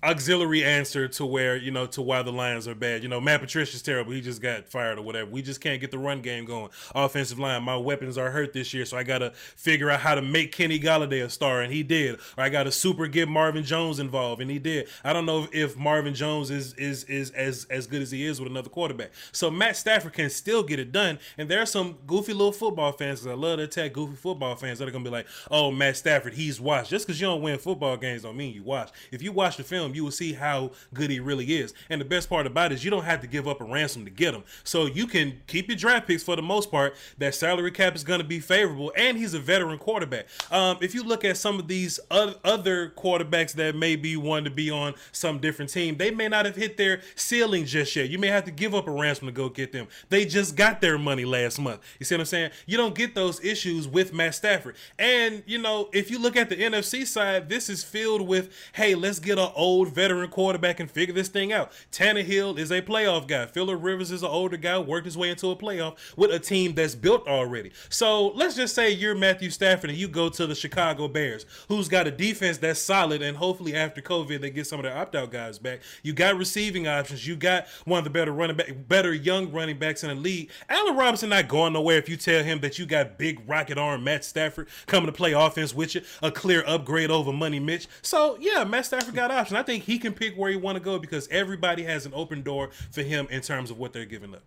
auxiliary 0.02 0.64
answer 0.64 1.06
to 1.06 1.24
where 1.24 1.56
you 1.56 1.70
know 1.70 1.86
to 1.86 2.02
why 2.02 2.22
the 2.22 2.32
Lions 2.32 2.66
are 2.66 2.74
bad. 2.74 3.02
You 3.02 3.08
know, 3.08 3.20
Matt 3.20 3.40
Patricia's 3.40 3.82
terrible. 3.82 4.12
He 4.12 4.20
just 4.20 4.42
got 4.42 4.68
fired 4.68 4.98
or 4.98 5.02
whatever. 5.02 5.30
We 5.30 5.42
just 5.42 5.60
can't 5.60 5.80
get 5.80 5.90
the 5.90 5.98
run 5.98 6.22
game 6.22 6.44
going. 6.44 6.70
Offensive 6.94 7.38
line, 7.38 7.62
my 7.62 7.76
weapons 7.76 8.18
are 8.18 8.30
hurt 8.30 8.52
this 8.52 8.74
year, 8.74 8.84
so 8.84 8.96
I 8.96 9.02
got 9.04 9.18
to 9.18 9.30
figure 9.30 9.90
out 9.90 10.00
how 10.00 10.14
to 10.14 10.22
make 10.22 10.52
Kenny 10.52 10.78
Golladay 10.78 11.24
a 11.24 11.30
star, 11.30 11.60
and 11.60 11.72
he 11.72 11.82
did. 11.82 12.16
Or 12.36 12.44
I 12.44 12.48
got 12.48 12.64
to 12.64 12.72
super 12.72 13.06
get 13.06 13.28
Marvin 13.28 13.64
Jones 13.64 13.98
involved, 13.98 14.42
and 14.42 14.50
he 14.50 14.58
did. 14.58 14.88
I 15.04 15.12
don't 15.12 15.26
know 15.26 15.46
if 15.52 15.76
Marvin 15.76 16.14
Jones 16.14 16.50
is 16.50 16.74
is 16.74 17.04
is 17.04 17.30
as 17.30 17.66
as 17.70 17.86
good 17.86 18.02
as 18.02 18.10
he 18.10 18.26
is 18.26 18.40
with 18.40 18.50
another 18.50 18.70
quarterback. 18.70 19.12
So 19.30 19.50
Matt 19.50 19.76
Stafford 19.76 20.12
can 20.12 20.30
still 20.30 20.62
get 20.62 20.78
it 20.78 20.92
done. 20.92 21.18
And 21.38 21.48
there 21.48 21.60
are 21.60 21.66
some 21.66 21.98
goofy 22.06 22.32
little 22.32 22.52
football 22.52 22.92
fans 22.92 23.20
because 23.20 23.32
I 23.32 23.40
love 23.40 23.58
to 23.58 23.64
attack 23.64 23.92
goofy 23.92 24.16
football 24.16 24.56
fans 24.56 24.78
that 24.78 24.88
are 24.88 24.90
gonna 24.90 25.04
be 25.04 25.10
like, 25.10 25.26
"Oh, 25.50 25.70
Matt 25.70 25.96
Stafford, 25.96 26.34
he's 26.34 26.60
washed." 26.60 26.90
Just 26.90 27.06
because 27.06 27.20
you 27.20 27.26
don't 27.26 27.42
win 27.42 27.58
football 27.58 27.96
games 27.96 28.22
don't 28.22 28.36
mean 28.36 28.54
you 28.54 28.62
watch. 28.62 28.90
If 29.10 29.22
you 29.22 29.32
watch 29.32 29.56
the 29.56 29.64
film 29.64 29.91
him, 29.92 29.96
you 29.96 30.04
will 30.04 30.10
see 30.10 30.32
how 30.32 30.72
good 30.94 31.10
he 31.10 31.20
really 31.20 31.56
is. 31.56 31.74
And 31.90 32.00
the 32.00 32.04
best 32.04 32.28
part 32.28 32.46
about 32.46 32.72
it 32.72 32.76
is 32.76 32.84
you 32.84 32.90
don't 32.90 33.04
have 33.04 33.20
to 33.20 33.26
give 33.26 33.46
up 33.46 33.60
a 33.60 33.64
ransom 33.64 34.04
to 34.04 34.10
get 34.10 34.34
him. 34.34 34.44
So 34.64 34.86
you 34.86 35.06
can 35.06 35.40
keep 35.46 35.68
your 35.68 35.76
draft 35.76 36.06
picks 36.06 36.22
for 36.22 36.36
the 36.36 36.42
most 36.42 36.70
part. 36.70 36.96
That 37.18 37.34
salary 37.34 37.70
cap 37.70 37.94
is 37.94 38.04
going 38.04 38.20
to 38.20 38.26
be 38.26 38.40
favorable, 38.40 38.92
and 38.96 39.16
he's 39.16 39.34
a 39.34 39.40
veteran 39.40 39.78
quarterback. 39.78 40.26
Um, 40.50 40.78
if 40.80 40.94
you 40.94 41.02
look 41.02 41.24
at 41.24 41.36
some 41.36 41.58
of 41.58 41.68
these 41.68 42.00
other 42.10 42.90
quarterbacks 42.96 43.52
that 43.54 43.74
may 43.76 43.96
be 43.96 44.14
to 44.14 44.50
be 44.50 44.70
on 44.70 44.94
some 45.12 45.38
different 45.38 45.70
team, 45.70 45.96
they 45.96 46.10
may 46.10 46.28
not 46.28 46.46
have 46.46 46.56
hit 46.56 46.76
their 46.76 47.00
ceiling 47.14 47.64
just 47.64 47.94
yet. 47.94 48.08
You 48.08 48.18
may 48.18 48.28
have 48.28 48.44
to 48.44 48.50
give 48.50 48.74
up 48.74 48.88
a 48.88 48.90
ransom 48.90 49.26
to 49.26 49.32
go 49.32 49.48
get 49.48 49.72
them. 49.72 49.88
They 50.08 50.24
just 50.24 50.56
got 50.56 50.80
their 50.80 50.98
money 50.98 51.24
last 51.24 51.58
month. 51.58 51.80
You 51.98 52.06
see 52.06 52.14
what 52.14 52.20
I'm 52.20 52.26
saying? 52.26 52.50
You 52.66 52.76
don't 52.76 52.94
get 52.94 53.14
those 53.14 53.44
issues 53.44 53.86
with 53.86 54.12
Matt 54.12 54.34
Stafford. 54.34 54.76
And, 54.98 55.42
you 55.46 55.58
know, 55.58 55.88
if 55.92 56.10
you 56.10 56.18
look 56.18 56.36
at 56.36 56.48
the 56.48 56.56
NFC 56.56 57.06
side, 57.06 57.48
this 57.48 57.68
is 57.68 57.84
filled 57.84 58.22
with, 58.22 58.50
hey, 58.74 58.94
let's 58.94 59.18
get 59.18 59.38
an 59.38 59.50
old 59.54 59.81
veteran 59.88 60.30
quarterback 60.30 60.80
and 60.80 60.90
figure 60.90 61.14
this 61.14 61.28
thing 61.28 61.52
out. 61.52 61.72
Tannehill 61.90 62.58
is 62.58 62.70
a 62.70 62.82
playoff 62.82 63.26
guy. 63.26 63.46
Philip 63.46 63.82
Rivers 63.82 64.10
is 64.10 64.22
an 64.22 64.28
older 64.28 64.56
guy, 64.56 64.78
worked 64.78 65.06
his 65.06 65.16
way 65.16 65.30
into 65.30 65.48
a 65.50 65.56
playoff 65.56 65.96
with 66.16 66.30
a 66.30 66.38
team 66.38 66.74
that's 66.74 66.94
built 66.94 67.26
already. 67.26 67.72
So 67.88 68.28
let's 68.28 68.56
just 68.56 68.74
say 68.74 68.90
you're 68.90 69.14
Matthew 69.14 69.50
Stafford 69.50 69.90
and 69.90 69.98
you 69.98 70.08
go 70.08 70.28
to 70.28 70.46
the 70.46 70.54
Chicago 70.54 71.08
Bears, 71.08 71.46
who's 71.68 71.88
got 71.88 72.06
a 72.06 72.10
defense 72.10 72.58
that's 72.58 72.80
solid, 72.80 73.22
and 73.22 73.36
hopefully 73.36 73.74
after 73.74 74.00
COVID 74.00 74.40
they 74.40 74.50
get 74.50 74.66
some 74.66 74.78
of 74.78 74.84
their 74.84 74.96
opt-out 74.96 75.30
guys 75.30 75.58
back. 75.58 75.80
You 76.02 76.12
got 76.12 76.36
receiving 76.36 76.86
options. 76.86 77.26
You 77.26 77.36
got 77.36 77.66
one 77.84 77.98
of 77.98 78.04
the 78.04 78.10
better 78.10 78.32
running 78.32 78.56
back, 78.56 78.72
better 78.88 79.14
young 79.14 79.50
running 79.52 79.78
backs 79.78 80.02
in 80.02 80.10
the 80.10 80.14
league. 80.14 80.50
Allen 80.68 80.96
Robinson 80.96 81.30
not 81.30 81.48
going 81.48 81.72
nowhere 81.72 81.98
if 81.98 82.08
you 82.08 82.16
tell 82.16 82.44
him 82.44 82.60
that 82.60 82.78
you 82.78 82.86
got 82.86 83.18
big 83.18 83.40
rocket 83.48 83.78
arm 83.78 84.04
Matt 84.04 84.24
Stafford 84.24 84.68
coming 84.86 85.06
to 85.06 85.12
play 85.12 85.32
offense 85.32 85.74
with 85.74 85.94
you, 85.94 86.02
a 86.22 86.30
clear 86.30 86.62
upgrade 86.66 87.10
over 87.10 87.32
Money 87.32 87.60
Mitch. 87.60 87.88
So 88.02 88.36
yeah, 88.40 88.64
Matt 88.64 88.86
Stafford 88.86 89.14
got 89.14 89.30
options. 89.30 89.58
I 89.58 89.62
think 89.62 89.71
he 89.80 89.98
can 89.98 90.12
pick 90.12 90.36
where 90.36 90.50
he 90.50 90.56
want 90.56 90.76
to 90.76 90.82
go 90.82 90.98
because 90.98 91.28
everybody 91.28 91.84
has 91.84 92.06
an 92.06 92.12
open 92.14 92.42
door 92.42 92.70
for 92.90 93.02
him 93.02 93.26
in 93.30 93.40
terms 93.40 93.70
of 93.70 93.78
what 93.78 93.92
they're 93.92 94.04
giving 94.04 94.34
up. 94.34 94.42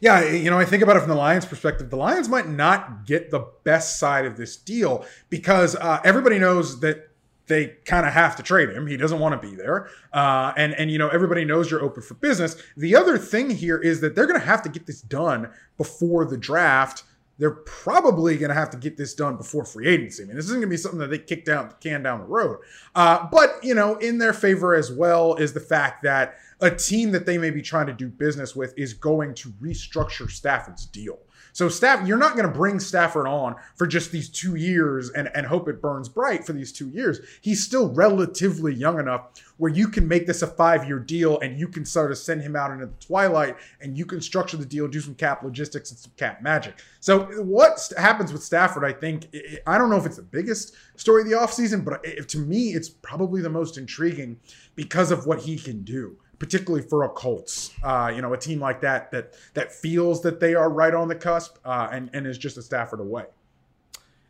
Yeah, 0.00 0.24
you 0.24 0.50
know, 0.50 0.58
I 0.58 0.64
think 0.64 0.82
about 0.82 0.96
it 0.96 1.00
from 1.00 1.08
the 1.08 1.16
Lions' 1.16 1.46
perspective. 1.46 1.90
The 1.90 1.96
Lions 1.96 2.28
might 2.28 2.48
not 2.48 3.06
get 3.06 3.30
the 3.30 3.46
best 3.64 3.98
side 3.98 4.26
of 4.26 4.36
this 4.36 4.56
deal 4.56 5.04
because 5.28 5.74
uh, 5.76 6.00
everybody 6.04 6.38
knows 6.38 6.80
that 6.80 7.08
they 7.46 7.68
kind 7.84 8.06
of 8.06 8.12
have 8.12 8.36
to 8.36 8.42
trade 8.42 8.70
him. 8.70 8.86
He 8.86 8.96
doesn't 8.96 9.18
want 9.18 9.40
to 9.40 9.48
be 9.48 9.54
there, 9.54 9.88
uh, 10.12 10.52
and 10.56 10.74
and 10.74 10.90
you 10.90 10.98
know 10.98 11.08
everybody 11.08 11.44
knows 11.44 11.70
you're 11.70 11.82
open 11.82 12.02
for 12.02 12.14
business. 12.14 12.56
The 12.76 12.94
other 12.94 13.18
thing 13.18 13.50
here 13.50 13.78
is 13.78 14.00
that 14.00 14.14
they're 14.14 14.26
going 14.26 14.40
to 14.40 14.46
have 14.46 14.62
to 14.62 14.68
get 14.68 14.86
this 14.86 15.02
done 15.02 15.50
before 15.76 16.24
the 16.24 16.38
draft 16.38 17.02
they're 17.42 17.50
probably 17.50 18.36
going 18.36 18.50
to 18.50 18.54
have 18.54 18.70
to 18.70 18.76
get 18.76 18.96
this 18.96 19.14
done 19.14 19.36
before 19.36 19.64
free 19.64 19.88
agency. 19.88 20.22
I 20.22 20.26
mean, 20.26 20.36
this 20.36 20.44
isn't 20.44 20.58
going 20.58 20.68
to 20.68 20.70
be 20.70 20.76
something 20.76 21.00
that 21.00 21.10
they 21.10 21.18
kick 21.18 21.44
down 21.44 21.70
the 21.70 21.74
can 21.74 22.00
down 22.00 22.20
the 22.20 22.26
road. 22.26 22.58
Uh, 22.94 23.26
but 23.32 23.58
you 23.64 23.74
know, 23.74 23.96
in 23.96 24.18
their 24.18 24.32
favor 24.32 24.76
as 24.76 24.92
well 24.92 25.34
is 25.34 25.52
the 25.52 25.58
fact 25.58 26.04
that 26.04 26.36
a 26.60 26.70
team 26.70 27.10
that 27.10 27.26
they 27.26 27.38
may 27.38 27.50
be 27.50 27.60
trying 27.60 27.88
to 27.88 27.92
do 27.92 28.06
business 28.06 28.54
with 28.54 28.72
is 28.78 28.94
going 28.94 29.34
to 29.34 29.48
restructure 29.60 30.30
Stafford's 30.30 30.86
deal. 30.86 31.18
So 31.52 31.68
Staff, 31.68 32.06
you're 32.06 32.18
not 32.18 32.34
going 32.34 32.46
to 32.46 32.52
bring 32.52 32.80
Stafford 32.80 33.26
on 33.26 33.56
for 33.76 33.86
just 33.86 34.10
these 34.10 34.28
two 34.28 34.54
years 34.54 35.10
and, 35.10 35.30
and 35.34 35.46
hope 35.46 35.68
it 35.68 35.82
burns 35.82 36.08
bright 36.08 36.46
for 36.46 36.52
these 36.52 36.72
two 36.72 36.88
years. 36.88 37.20
He's 37.40 37.62
still 37.62 37.92
relatively 37.92 38.74
young 38.74 38.98
enough 38.98 39.28
where 39.58 39.70
you 39.70 39.88
can 39.88 40.08
make 40.08 40.26
this 40.26 40.42
a 40.42 40.46
five 40.46 40.86
year 40.86 40.98
deal 40.98 41.38
and 41.40 41.58
you 41.58 41.68
can 41.68 41.84
sort 41.84 42.10
of 42.10 42.18
send 42.18 42.42
him 42.42 42.56
out 42.56 42.70
into 42.70 42.86
the 42.86 43.04
twilight 43.04 43.56
and 43.80 43.96
you 43.96 44.06
can 44.06 44.20
structure 44.20 44.56
the 44.56 44.64
deal, 44.64 44.88
do 44.88 45.00
some 45.00 45.14
cap 45.14 45.42
logistics 45.42 45.90
and 45.90 45.98
some 45.98 46.12
cap 46.16 46.42
magic. 46.42 46.74
So 47.00 47.24
what 47.42 47.92
happens 47.98 48.32
with 48.32 48.42
Stafford, 48.42 48.84
I 48.84 48.92
think, 48.92 49.28
I 49.66 49.76
don't 49.76 49.90
know 49.90 49.96
if 49.96 50.06
it's 50.06 50.16
the 50.16 50.22
biggest 50.22 50.74
story 50.96 51.22
of 51.22 51.28
the 51.28 51.36
offseason, 51.36 51.84
but 51.84 52.02
to 52.28 52.38
me, 52.38 52.70
it's 52.70 52.88
probably 52.88 53.42
the 53.42 53.50
most 53.50 53.76
intriguing 53.76 54.40
because 54.74 55.10
of 55.10 55.26
what 55.26 55.40
he 55.40 55.58
can 55.58 55.82
do 55.82 56.16
particularly 56.42 56.84
for 56.84 57.04
a 57.04 57.08
Colts, 57.08 57.72
uh, 57.84 58.10
you 58.12 58.20
know, 58.20 58.32
a 58.32 58.36
team 58.36 58.58
like 58.58 58.80
that 58.80 59.12
that 59.12 59.34
that 59.54 59.70
feels 59.70 60.22
that 60.22 60.40
they 60.40 60.56
are 60.56 60.68
right 60.68 60.92
on 60.92 61.06
the 61.06 61.14
cusp 61.14 61.56
uh, 61.64 61.88
and 61.92 62.10
and 62.12 62.26
is 62.26 62.36
just 62.36 62.58
a 62.58 62.62
Stafford 62.62 62.98
away. 62.98 63.26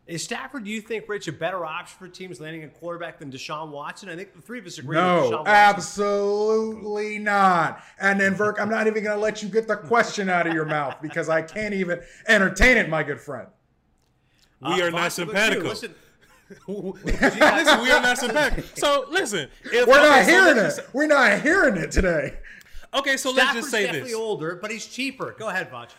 Is 0.05 0.21
Stafford, 0.21 0.65
do 0.65 0.69
you 0.69 0.79
think, 0.79 1.09
Rich, 1.09 1.27
a 1.27 1.31
better 1.31 1.65
option 1.65 1.97
for 1.97 2.07
teams 2.07 2.39
landing 2.39 2.65
a 2.65 2.67
quarterback 2.67 3.17
than 3.17 3.31
Deshaun 3.31 3.69
Watson? 3.69 4.09
I 4.09 4.15
think 4.15 4.35
the 4.35 4.41
three 4.41 4.59
of 4.59 4.65
us 4.67 4.77
agree. 4.77 4.95
No, 4.95 5.43
absolutely 5.47 7.17
not. 7.17 7.81
And 7.99 8.19
then, 8.19 8.35
Virk, 8.35 8.59
I'm 8.59 8.69
not 8.69 8.85
even 8.85 9.03
going 9.03 9.15
to 9.15 9.21
let 9.21 9.41
you 9.41 9.49
get 9.49 9.67
the 9.67 9.77
question 9.77 10.29
out 10.29 10.45
of 10.45 10.53
your 10.53 10.65
mouth 10.65 10.97
because 11.01 11.29
I 11.29 11.41
can't 11.41 11.73
even 11.73 11.99
entertain 12.27 12.77
it, 12.77 12.89
my 12.89 13.01
good 13.01 13.19
friend. 13.19 13.47
We 14.61 14.83
uh, 14.83 14.87
are 14.87 14.91
not 14.91 15.13
simpatico. 15.13 15.69
Listen, 15.69 15.95
listen, 16.67 17.81
we 17.81 17.91
are 17.91 18.01
not 18.01 18.17
simpatico. 18.17 18.63
So 18.75 19.05
listen, 19.09 19.49
if, 19.65 19.87
we're 19.87 20.01
not 20.01 20.25
hearing 20.25 20.69
so 20.71 20.81
it. 20.81 20.89
We're 20.93 21.07
not 21.07 21.41
hearing 21.41 21.77
it 21.77 21.91
today. 21.91 22.37
Okay, 22.93 23.17
so 23.17 23.33
Stafford's 23.33 23.37
let's 23.37 23.53
just 23.53 23.71
say 23.71 23.85
definitely 23.85 24.13
older, 24.13 24.59
but 24.61 24.69
he's 24.69 24.85
cheaper. 24.85 25.35
Go 25.37 25.49
ahead, 25.49 25.69
Voch. 25.71 25.89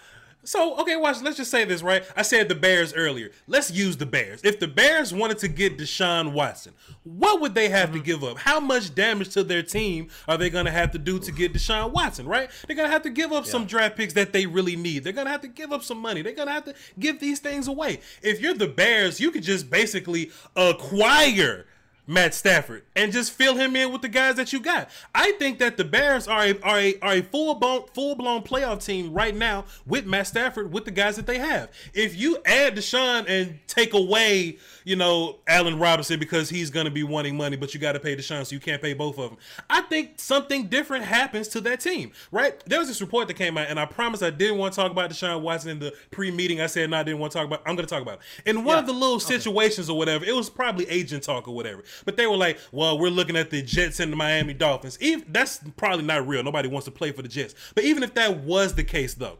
So, 0.44 0.76
okay, 0.80 0.96
watch. 0.96 1.22
Let's 1.22 1.36
just 1.36 1.50
say 1.50 1.64
this, 1.64 1.82
right? 1.82 2.04
I 2.16 2.22
said 2.22 2.48
the 2.48 2.54
Bears 2.54 2.92
earlier. 2.94 3.30
Let's 3.46 3.70
use 3.70 3.96
the 3.96 4.06
Bears. 4.06 4.40
If 4.44 4.60
the 4.60 4.68
Bears 4.68 5.12
wanted 5.12 5.38
to 5.38 5.48
get 5.48 5.78
Deshaun 5.78 6.32
Watson, 6.32 6.74
what 7.02 7.40
would 7.40 7.54
they 7.54 7.68
have 7.68 7.90
mm-hmm. 7.90 7.98
to 7.98 8.04
give 8.04 8.24
up? 8.24 8.38
How 8.38 8.60
much 8.60 8.94
damage 8.94 9.30
to 9.30 9.42
their 9.42 9.62
team 9.62 10.08
are 10.28 10.36
they 10.36 10.50
going 10.50 10.66
to 10.66 10.70
have 10.70 10.90
to 10.92 10.98
do 10.98 11.18
to 11.18 11.32
get 11.32 11.52
Deshaun 11.52 11.92
Watson, 11.92 12.26
right? 12.26 12.50
They're 12.66 12.76
going 12.76 12.88
to 12.88 12.92
have 12.92 13.02
to 13.02 13.10
give 13.10 13.32
up 13.32 13.46
yeah. 13.46 13.52
some 13.52 13.66
draft 13.66 13.96
picks 13.96 14.12
that 14.14 14.32
they 14.32 14.46
really 14.46 14.76
need. 14.76 15.04
They're 15.04 15.12
going 15.12 15.26
to 15.26 15.32
have 15.32 15.42
to 15.42 15.48
give 15.48 15.72
up 15.72 15.82
some 15.82 15.98
money. 15.98 16.22
They're 16.22 16.32
going 16.32 16.48
to 16.48 16.54
have 16.54 16.64
to 16.64 16.74
give 16.98 17.20
these 17.20 17.40
things 17.40 17.68
away. 17.68 18.00
If 18.22 18.40
you're 18.40 18.54
the 18.54 18.68
Bears, 18.68 19.20
you 19.20 19.30
could 19.30 19.42
just 19.42 19.70
basically 19.70 20.30
acquire 20.56 21.66
Matt 22.06 22.34
Stafford 22.34 22.82
and 22.94 23.12
just 23.12 23.32
fill 23.32 23.56
him 23.56 23.74
in 23.76 23.90
with 23.90 24.02
the 24.02 24.08
guys 24.08 24.36
that 24.36 24.52
you 24.52 24.60
got. 24.60 24.90
I 25.14 25.32
think 25.32 25.58
that 25.58 25.76
the 25.76 25.84
Bears 25.84 26.28
are 26.28 26.44
a 26.44 26.60
are 26.60 26.78
a, 26.78 26.98
are 27.00 27.12
a 27.14 27.22
full 27.22 27.54
blown 27.54 27.86
full 27.94 28.14
blown 28.14 28.42
playoff 28.42 28.84
team 28.84 29.12
right 29.12 29.34
now 29.34 29.64
with 29.86 30.04
Matt 30.04 30.26
Stafford 30.26 30.72
with 30.72 30.84
the 30.84 30.90
guys 30.90 31.16
that 31.16 31.26
they 31.26 31.38
have. 31.38 31.70
If 31.94 32.16
you 32.16 32.38
add 32.44 32.76
Deshaun 32.76 33.28
and 33.28 33.58
take 33.66 33.94
away, 33.94 34.58
you 34.84 34.96
know, 34.96 35.38
Allen 35.46 35.78
Robinson 35.78 36.18
because 36.18 36.50
he's 36.50 36.70
going 36.70 36.84
to 36.84 36.90
be 36.90 37.02
wanting 37.02 37.36
money, 37.36 37.56
but 37.56 37.72
you 37.72 37.80
got 37.80 37.92
to 37.92 38.00
pay 38.00 38.14
Deshaun, 38.14 38.44
so 38.44 38.54
you 38.54 38.60
can't 38.60 38.82
pay 38.82 38.92
both 38.92 39.18
of 39.18 39.30
them. 39.30 39.38
I 39.70 39.80
think 39.82 40.20
something 40.20 40.66
different 40.66 41.04
happens 41.04 41.48
to 41.48 41.60
that 41.62 41.80
team, 41.80 42.12
right? 42.30 42.62
There 42.66 42.78
was 42.78 42.88
this 42.88 43.00
report 43.00 43.28
that 43.28 43.34
came 43.34 43.56
out, 43.56 43.68
and 43.68 43.80
I 43.80 43.86
promise 43.86 44.22
I 44.22 44.30
didn't 44.30 44.58
want 44.58 44.74
to 44.74 44.80
talk 44.80 44.90
about 44.90 45.10
Deshaun 45.10 45.40
Watson 45.40 45.70
in 45.70 45.78
the 45.78 45.94
pre 46.10 46.30
meeting. 46.30 46.60
I 46.60 46.66
said 46.66 46.90
no, 46.90 46.98
I 46.98 47.02
didn't 47.02 47.20
want 47.20 47.32
to 47.32 47.38
talk 47.38 47.46
about. 47.46 47.62
I'm 47.66 47.76
going 47.76 47.86
to 47.86 47.92
talk 47.92 48.02
about 48.02 48.18
it. 48.18 48.50
In 48.50 48.64
one 48.64 48.76
yeah. 48.76 48.80
of 48.80 48.86
the 48.86 48.92
little 48.92 49.20
situations 49.20 49.88
okay. 49.88 49.94
or 49.94 49.98
whatever, 49.98 50.24
it 50.24 50.34
was 50.34 50.50
probably 50.50 50.88
agent 50.90 51.22
talk 51.22 51.48
or 51.48 51.54
whatever. 51.54 51.82
But 52.04 52.16
they 52.16 52.26
were 52.26 52.36
like, 52.36 52.58
well, 52.72 52.98
we're 52.98 53.10
looking 53.10 53.36
at 53.36 53.50
the 53.50 53.62
Jets 53.62 54.00
and 54.00 54.12
the 54.12 54.16
Miami 54.16 54.54
Dolphins. 54.54 54.98
Even, 55.00 55.24
that's 55.28 55.60
probably 55.76 56.04
not 56.04 56.26
real. 56.26 56.42
Nobody 56.42 56.68
wants 56.68 56.84
to 56.86 56.90
play 56.90 57.12
for 57.12 57.22
the 57.22 57.28
Jets. 57.28 57.54
But 57.74 57.84
even 57.84 58.02
if 58.02 58.14
that 58.14 58.38
was 58.38 58.74
the 58.74 58.84
case, 58.84 59.14
though, 59.14 59.38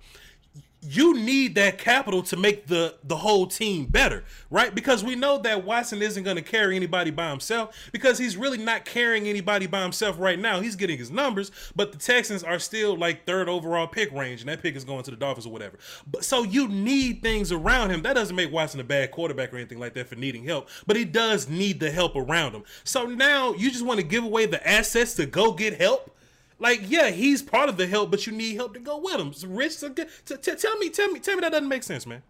you 0.85 1.15
need 1.15 1.55
that 1.55 1.79
capital 1.79 2.23
to 2.25 2.37
make 2.37 2.67
the 2.67 2.95
the 3.05 3.17
whole 3.17 3.47
team 3.47 3.87
better, 3.87 4.25
right? 4.51 4.75
Because 4.75 5.03
we 5.03 5.15
know 5.17 5.39
that 5.39 5.65
Watson 5.65 6.03
isn't 6.03 6.23
going 6.23 6.37
to 6.37 6.43
carry 6.43 6.77
anybody 6.77 7.11
by 7.11 7.31
himself 7.31 7.89
because 7.93 8.19
he's 8.19 8.37
really 8.37 8.59
not 8.59 8.85
carrying 8.85 9.27
anybody 9.27 9.67
by 9.67 9.83
himself 9.83 10.19
right 10.19 10.39
now. 10.39 10.61
He's 10.61 10.77
getting 10.77 10.99
his 10.99 11.11
numbers, 11.11 11.51
but 11.75 11.93
the 11.93 11.99
Texans 11.99 12.45
are 12.45 12.59
still 12.59 12.97
like 12.97 13.25
third 13.27 13.49
overall 13.49 13.87
pick 13.87 14.13
range, 14.13 14.41
and 14.41 14.49
that 14.49 14.63
pick 14.63 14.77
is 14.77 14.85
going 14.85 15.05
to 15.05 15.11
the 15.11 15.17
Dolphins 15.17 15.47
or 15.47 15.53
whatever. 15.53 15.79
But 16.11 16.25
so 16.25 16.43
you 16.43 16.69
need 16.69 17.23
things 17.23 17.51
around 17.51 17.91
him. 17.91 18.03
That 18.03 18.15
doesn't 18.15 18.37
make 18.37 18.53
Watson 18.53 18.81
a 18.81 18.85
bad 18.85 19.11
quarterback 19.11 19.53
or 19.53 19.57
anything 19.57 19.81
like 19.81 19.95
that 19.95 20.09
for 20.09 20.17
needing 20.17 20.45
help, 20.45 20.69
but 20.87 20.97
he 20.97 21.05
does 21.05 21.49
need 21.49 21.81
the 21.81 21.91
help 21.91 22.15
around 22.17 22.53
him. 22.53 22.65
So 22.85 23.07
now 23.07 23.55
you 23.55 23.71
just 23.71 23.85
want 23.85 24.01
to 24.01 24.07
give 24.07 24.25
away 24.25 24.47
the 24.47 24.67
assets 24.69 25.15
to 25.15 25.27
go 25.27 25.53
get 25.53 25.81
help 25.81 26.11
like, 26.59 26.83
yeah, 26.89 27.11
he's 27.11 27.43
part 27.43 27.69
of 27.69 27.77
the 27.77 27.87
help, 27.87 28.11
but 28.11 28.27
you 28.27 28.33
need 28.33 28.55
help 28.55 28.75
to 28.75 28.81
go 28.81 28.99
with 28.99 29.17
him. 29.17 29.33
So 29.33 29.49
Rich, 29.49 29.73
so 29.73 29.89
t- 29.91 30.05
t- 30.25 30.37
tell 30.37 30.77
me, 30.79 30.91
tell 30.91 31.09
me, 31.11 31.21
tell 31.21 31.35
me 31.35 31.41
that 31.41 31.53
doesn't 31.53 31.69
make 31.69 31.83
sense, 31.83 32.07
man. 32.07 32.23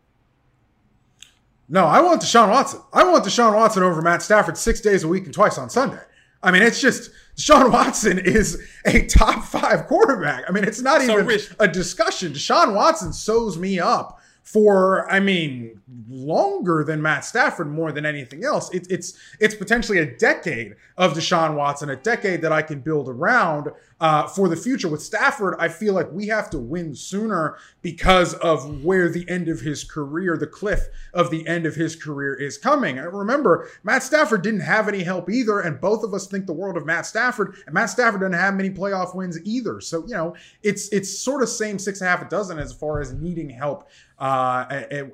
No, 1.69 1.87
I 1.87 2.01
want 2.01 2.21
Deshaun 2.21 2.51
Watson. 2.51 2.81
I 2.93 3.05
want 3.05 3.25
Deshaun 3.25 3.55
Watson 3.55 3.83
over 3.83 4.03
Matt 4.03 4.23
Stafford 4.23 4.57
six 4.57 4.81
days 4.81 5.05
a 5.05 5.09
week 5.09 5.25
and 5.25 5.33
twice 5.33 5.57
on 5.57 5.71
Sunday. 5.71 6.01
I 6.43 6.51
mean, 6.51 6.63
it's 6.63 6.81
just 6.81 7.11
Deshaun 7.37 7.73
Watson 7.73 8.19
is 8.25 8.63
a 8.85 9.07
top 9.07 9.45
five 9.45 9.87
quarterback. 9.87 10.45
I 10.47 10.53
mean, 10.53 10.65
it's 10.65 10.83
not 10.83 11.01
so 11.03 11.15
even 11.15 11.27
Rich, 11.27 11.55
a 11.59 11.67
discussion. 11.67 12.33
Deshaun 12.33 12.75
Watson 12.75 13.13
sews 13.13 13.59
me 13.59 13.81
up 13.81 14.21
for, 14.43 15.11
I 15.11 15.21
mean, 15.21 15.81
longer 16.07 16.85
than 16.85 17.01
Matt 17.01 17.25
Stafford 17.25 17.69
more 17.69 17.93
than 17.93 18.05
anything 18.05 18.45
else. 18.45 18.73
It, 18.75 18.87
it's 18.91 19.19
it's 19.41 19.55
potentially 19.55 19.99
a 19.99 20.17
decade 20.19 20.77
of 20.99 21.15
Deshaun 21.15 21.55
Watson, 21.55 21.89
a 21.89 21.97
decade 21.97 22.43
that 22.43 22.53
I 22.53 22.61
can 22.61 22.81
build 22.81 23.09
around 23.09 23.71
uh, 24.01 24.27
for 24.27 24.49
the 24.49 24.57
future. 24.57 24.89
With 24.89 25.03
Stafford, 25.03 25.55
I 25.59 25.69
feel 25.69 25.95
like 25.95 26.11
we 26.13 26.27
have 26.29 26.51
to 26.51 26.59
win 26.59 26.95
sooner 26.95 27.57
because 27.83 28.35
of 28.35 28.85
where 28.85 29.09
the 29.09 29.29
end 29.29 29.49
of 29.49 29.61
his 29.61 29.85
career, 29.85 30.37
the 30.37 30.47
cliff 30.47 30.89
of 31.13 31.31
the 31.31 31.47
end 31.47 31.67
of 31.67 31.75
his 31.75 31.97
career 31.97 32.35
is 32.35 32.59
coming. 32.59 32.99
And 32.99 33.13
remember, 33.13 33.69
Matt 33.83 34.03
Stafford 34.03 34.43
didn't 34.43 34.61
have 34.61 34.89
any 34.89 35.03
help 35.03 35.31
either, 35.31 35.61
and 35.61 35.81
both 35.81 36.03
of 36.03 36.13
us 36.15 36.27
think 36.27 36.47
the 36.47 36.53
world 36.53 36.77
of 36.77 36.87
Matt 36.87 37.07
Stafford, 37.07 37.57
and 37.67 37.75
Matt 37.75 37.91
Stafford 37.91 38.21
doesn't 38.21 38.33
have 38.35 38.55
many 38.55 38.71
playoff 38.71 39.15
wins 39.15 39.39
either. 39.45 39.81
So 39.81 40.07
you 40.07 40.15
know, 40.15 40.35
it's 40.63 40.89
it's 40.89 41.17
sort 41.19 41.43
of 41.43 41.49
same 41.49 41.79
six 41.79 42.01
and 42.01 42.09
a 42.09 42.11
half 42.11 42.23
a 42.23 42.29
dozen 42.29 42.59
as 42.59 42.73
far 42.73 43.01
as 43.01 43.13
needing 43.13 43.51
help 43.51 43.89
uh, 44.19 44.67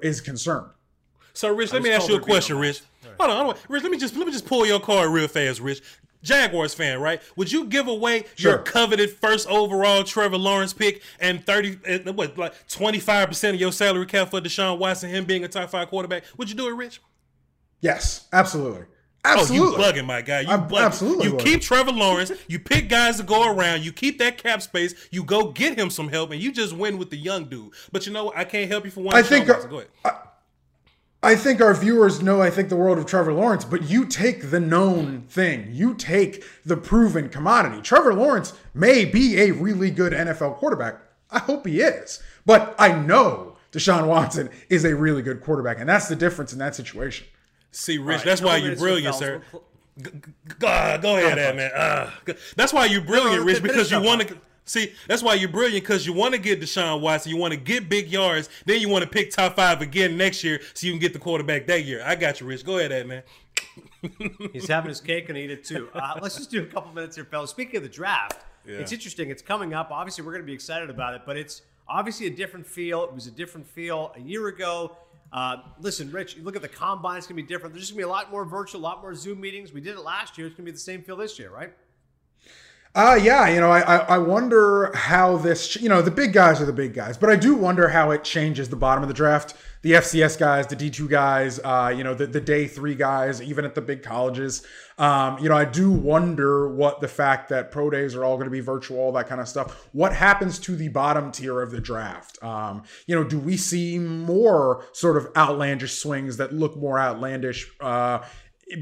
is 0.03 0.21
concerned. 0.21 0.71
So, 1.33 1.55
Rich, 1.55 1.73
let 1.73 1.83
me 1.83 1.91
ask 1.91 2.09
you 2.09 2.17
a 2.17 2.21
question, 2.21 2.59
Rich. 2.59 2.83
Hold 3.19 3.31
on, 3.31 3.37
hold 3.37 3.57
on, 3.57 3.63
Rich. 3.69 3.83
Let 3.83 3.93
me 3.93 3.99
just 3.99 4.17
let 4.17 4.27
me 4.27 4.33
just 4.33 4.47
pull 4.47 4.67
your 4.67 4.81
card 4.81 5.11
real 5.11 5.29
fast, 5.29 5.61
Rich. 5.61 5.83
Jaguars 6.23 6.75
fan, 6.75 7.01
right? 7.01 7.21
Would 7.37 7.51
you 7.51 7.65
give 7.65 7.89
away 7.89 8.25
Sure. 8.37 8.53
your 8.53 8.59
coveted 8.63 9.11
first 9.11 9.49
overall 9.49 10.05
Trevor 10.05 10.37
Lawrence 10.39 10.73
pick 10.73 11.03
and 11.19 11.45
thirty, 11.45 11.79
what, 12.13 12.37
like 12.37 12.69
twenty 12.69 13.01
five 13.01 13.29
percent 13.29 13.55
of 13.55 13.61
your 13.61 13.73
salary 13.73 14.07
cap 14.07 14.31
for 14.31 14.41
Deshaun 14.41 14.79
Watson, 14.79 15.11
him 15.11 15.25
being 15.25 15.45
a 15.45 15.49
top 15.49 15.71
five 15.71 15.89
quarterback? 15.89 16.25
Would 16.37 16.49
you 16.51 16.55
do 16.57 16.69
it, 16.69 16.73
Rich? 16.75 17.01
Yes, 17.81 18.27
absolutely. 18.33 18.87
Absolutely. 19.23 19.59
Oh, 19.69 19.71
you 19.73 19.77
bugging, 20.03 20.07
my 20.07 20.23
guy. 20.23 20.41
You 20.41 20.49
I'm 20.49 20.67
bugging. 20.69 20.81
absolutely 20.87 21.27
You 21.27 21.33
bugging. 21.35 21.45
keep 21.45 21.61
Trevor 21.61 21.93
Lawrence. 21.93 22.33
You 22.49 22.59
pick 22.59 22.89
guys 22.89 23.19
to 23.19 23.23
go 23.23 23.55
around. 23.55 23.85
You 23.85 23.93
keep 23.93 24.19
that 24.19 24.39
cap 24.39 24.63
space. 24.63 24.95
You 25.11 25.25
go 25.25 25.51
get 25.53 25.79
him 25.79 25.91
some 25.91 26.09
help, 26.09 26.31
and 26.31 26.41
you 26.41 26.53
just 26.53 26.75
win 26.75 26.97
with 26.97 27.11
the 27.11 27.17
young 27.19 27.45
dude. 27.45 27.73
But 27.93 28.07
you 28.07 28.13
know 28.15 28.27
what? 28.27 28.37
I 28.39 28.45
can't 28.45 28.71
help 28.71 28.85
you 28.87 28.91
for 28.91 29.01
one. 29.03 29.15
I 29.15 29.23
think-. 29.23 29.47
Go 29.47 29.55
ahead. 29.55 29.89
I 30.05 30.13
think 31.35 31.61
our 31.61 31.75
viewers 31.75 32.23
know, 32.23 32.41
I 32.41 32.51
think, 32.51 32.69
the 32.71 32.77
world 32.77 32.99
of 32.99 33.05
Trevor 33.07 33.33
Lawrence, 33.33 33.65
but 33.65 33.83
you 33.91 34.07
take 34.07 34.51
the 34.51 34.61
known 34.61 35.23
thing. 35.29 35.69
You 35.71 35.95
take 35.95 36.43
the 36.65 36.77
proven 36.77 37.29
commodity. 37.29 37.83
Trevor 37.83 38.15
Lawrence 38.15 38.55
may 38.73 39.05
be 39.05 39.39
a 39.41 39.51
really 39.51 39.91
good 39.91 40.13
NFL 40.13 40.57
quarterback. 40.57 41.01
I 41.31 41.41
hope 41.41 41.67
he 41.67 41.81
is. 41.81 42.23
But 42.47 42.75
I 42.79 42.93
know 42.93 43.57
Deshaun 43.71 44.07
Watson 44.07 44.49
is 44.71 44.85
a 44.85 44.97
really 44.97 45.23
good 45.23 45.43
quarterback, 45.43 45.79
and 45.79 45.89
that's 45.89 46.09
the 46.09 46.17
difference 46.17 46.53
in 46.55 46.59
that 46.61 46.75
situation. 46.75 47.27
See, 47.71 47.99
Rich, 47.99 48.05
All 48.07 48.13
right, 48.17 48.25
that's 48.25 48.43
why 48.43 48.57
you're 48.57 48.77
brilliant, 48.77 49.15
sir. 49.15 49.41
fellas. 49.41 49.47
We'll- 49.53 49.65
G- 50.03 50.11
g- 50.13 50.33
g- 50.61 50.67
uh, 50.67 50.97
go 50.97 51.17
ahead, 51.19 51.39
Ed, 51.39 51.57
man. 51.57 51.71
Uh, 51.75 52.11
that's 52.57 52.73
why 52.73 52.87
you're 52.87 53.03
brilliant, 53.03 53.41
no, 53.41 53.45
Rich, 53.45 53.63
because 53.63 53.91
you 53.91 54.01
want 54.01 54.27
to. 54.27 54.39
See, 54.71 54.93
that's 55.09 55.21
why 55.21 55.35
you're 55.35 55.49
brilliant 55.49 55.83
because 55.83 56.07
you 56.07 56.13
want 56.13 56.33
to 56.33 56.41
get 56.41 56.61
Deshaun 56.61 57.01
Watson, 57.01 57.31
you 57.31 57.37
want 57.37 57.53
to 57.53 57.59
get 57.59 57.89
big 57.89 58.09
yards, 58.09 58.49
then 58.67 58.81
you 58.81 58.89
want 58.89 59.03
to 59.03 59.11
pick 59.11 59.33
top 59.33 59.57
five 59.57 59.83
again 59.83 60.17
next 60.17 60.45
year 60.45 60.61
so 60.75 60.87
you 60.87 60.93
can 60.93 61.01
get 61.01 61.13
the 61.13 61.19
quarterback 61.19 61.67
that 61.67 61.83
year. 61.85 62.05
I 62.07 62.15
got 62.15 62.41
you, 62.41 62.47
Rich. 62.47 62.65
Go 62.65 62.79
ahead, 62.79 63.05
man. 63.09 63.25
He's 64.53 64.69
having 64.69 64.91
his 64.91 65.01
cake 65.01 65.29
and 65.29 65.37
eat 65.37 65.51
it 65.51 65.65
too. 65.65 65.89
Uh, 65.93 66.21
let's 66.23 66.37
just 66.37 66.53
do 66.53 66.63
a 66.63 66.67
couple 66.67 66.93
minutes 66.93 67.17
here, 67.17 67.25
fellas. 67.25 67.51
Speaking 67.51 67.79
of 67.79 67.83
the 67.83 67.89
draft, 67.89 68.45
it's 68.65 68.93
interesting. 68.93 69.29
It's 69.29 69.43
coming 69.43 69.75
up. 69.75 69.91
Obviously, 69.91 70.25
we're 70.25 70.31
going 70.31 70.45
to 70.45 70.47
be 70.47 70.53
excited 70.53 70.89
about 70.89 71.15
it, 71.15 71.23
but 71.27 71.37
it's 71.37 71.63
obviously 71.89 72.29
a 72.29 72.31
different 72.31 72.65
feel. 72.65 73.03
It 73.03 73.13
was 73.13 73.27
a 73.27 73.33
different 73.33 73.67
feel 73.67 74.13
a 74.15 74.21
year 74.21 74.47
ago. 74.47 74.97
Uh, 75.33 75.57
listen, 75.81 76.13
Rich, 76.13 76.37
you 76.37 76.45
look 76.45 76.55
at 76.55 76.63
the 76.63 76.69
combine, 76.69 77.19
it's 77.19 77.27
going 77.27 77.37
to 77.37 77.43
be 77.43 77.49
different. 77.49 77.75
There's 77.75 77.87
just 77.89 77.95
going 77.95 78.03
to 78.03 78.07
be 78.07 78.09
a 78.09 78.13
lot 78.13 78.31
more 78.31 78.45
virtual, 78.45 78.81
a 78.81 78.85
lot 78.85 79.03
more 79.03 79.17
Zoom 79.17 79.41
meetings. 79.41 79.73
We 79.73 79.81
did 79.81 79.97
it 79.97 80.05
last 80.05 80.39
year. 80.39 80.47
It's 80.47 80.55
going 80.55 80.65
to 80.65 80.71
be 80.71 80.75
the 80.75 80.79
same 80.79 81.03
feel 81.03 81.17
this 81.17 81.41
year, 81.41 81.51
right? 81.51 81.73
Uh, 82.93 83.17
yeah, 83.23 83.49
you 83.49 83.61
know, 83.61 83.71
I, 83.71 83.99
I 83.99 84.19
wonder 84.19 84.91
how 84.97 85.37
this, 85.37 85.77
you 85.77 85.89
know, 85.89 86.03
the 86.03 86.11
big 86.11 86.33
guys 86.33 86.61
are 86.61 86.65
the 86.65 86.73
big 86.73 86.93
guys, 86.93 87.17
but 87.17 87.31
I 87.31 87.37
do 87.37 87.55
wonder 87.55 87.89
how 87.89 88.11
it 88.11 88.25
changes 88.25 88.69
the 88.69 88.75
bottom 88.75 89.05
of 89.05 89.09
the 89.09 89.15
draft. 89.15 89.55
The 89.83 89.93
FCS 89.93 90.37
guys, 90.37 90.67
the 90.67 90.75
D2 90.75 91.09
guys, 91.09 91.61
uh, 91.61 91.95
you 91.97 92.03
know, 92.03 92.15
the, 92.15 92.27
the 92.27 92.41
day 92.41 92.67
three 92.67 92.97
guys, 92.97 93.41
even 93.41 93.65
at 93.65 93.77
the 93.77 93.81
big 93.81 94.03
colleges. 94.03 94.67
Um, 94.99 95.39
you 95.39 95.49
know, 95.49 95.57
I 95.57 95.67
do 95.67 95.91
wonder 95.91 96.69
what 96.69 97.01
the 97.01 97.07
fact 97.07 97.49
that 97.51 97.71
pro 97.71 97.91
days 97.91 98.17
are 98.17 98.25
all 98.25 98.35
going 98.35 98.47
to 98.47 98.51
be 98.51 98.61
virtual, 98.61 98.99
all 98.99 99.13
that 99.13 99.29
kind 99.29 99.41
of 99.41 99.49
stuff. 99.49 99.89
What 99.93 100.13
happens 100.13 100.59
to 100.59 100.75
the 100.75 100.89
bottom 100.89 101.31
tier 101.31 101.63
of 101.63 101.71
the 101.71 101.81
draft? 101.81 102.43
Um, 102.43 102.83
you 103.07 103.15
know, 103.15 103.23
do 103.23 103.39
we 103.39 103.57
see 103.57 104.01
more 104.01 104.85
sort 104.93 105.17
of 105.17 105.29
outlandish 105.37 105.95
swings 105.95 106.39
that 106.39 106.53
look 106.53 106.77
more 106.77 106.99
outlandish? 106.99 107.71
Uh, 107.81 108.25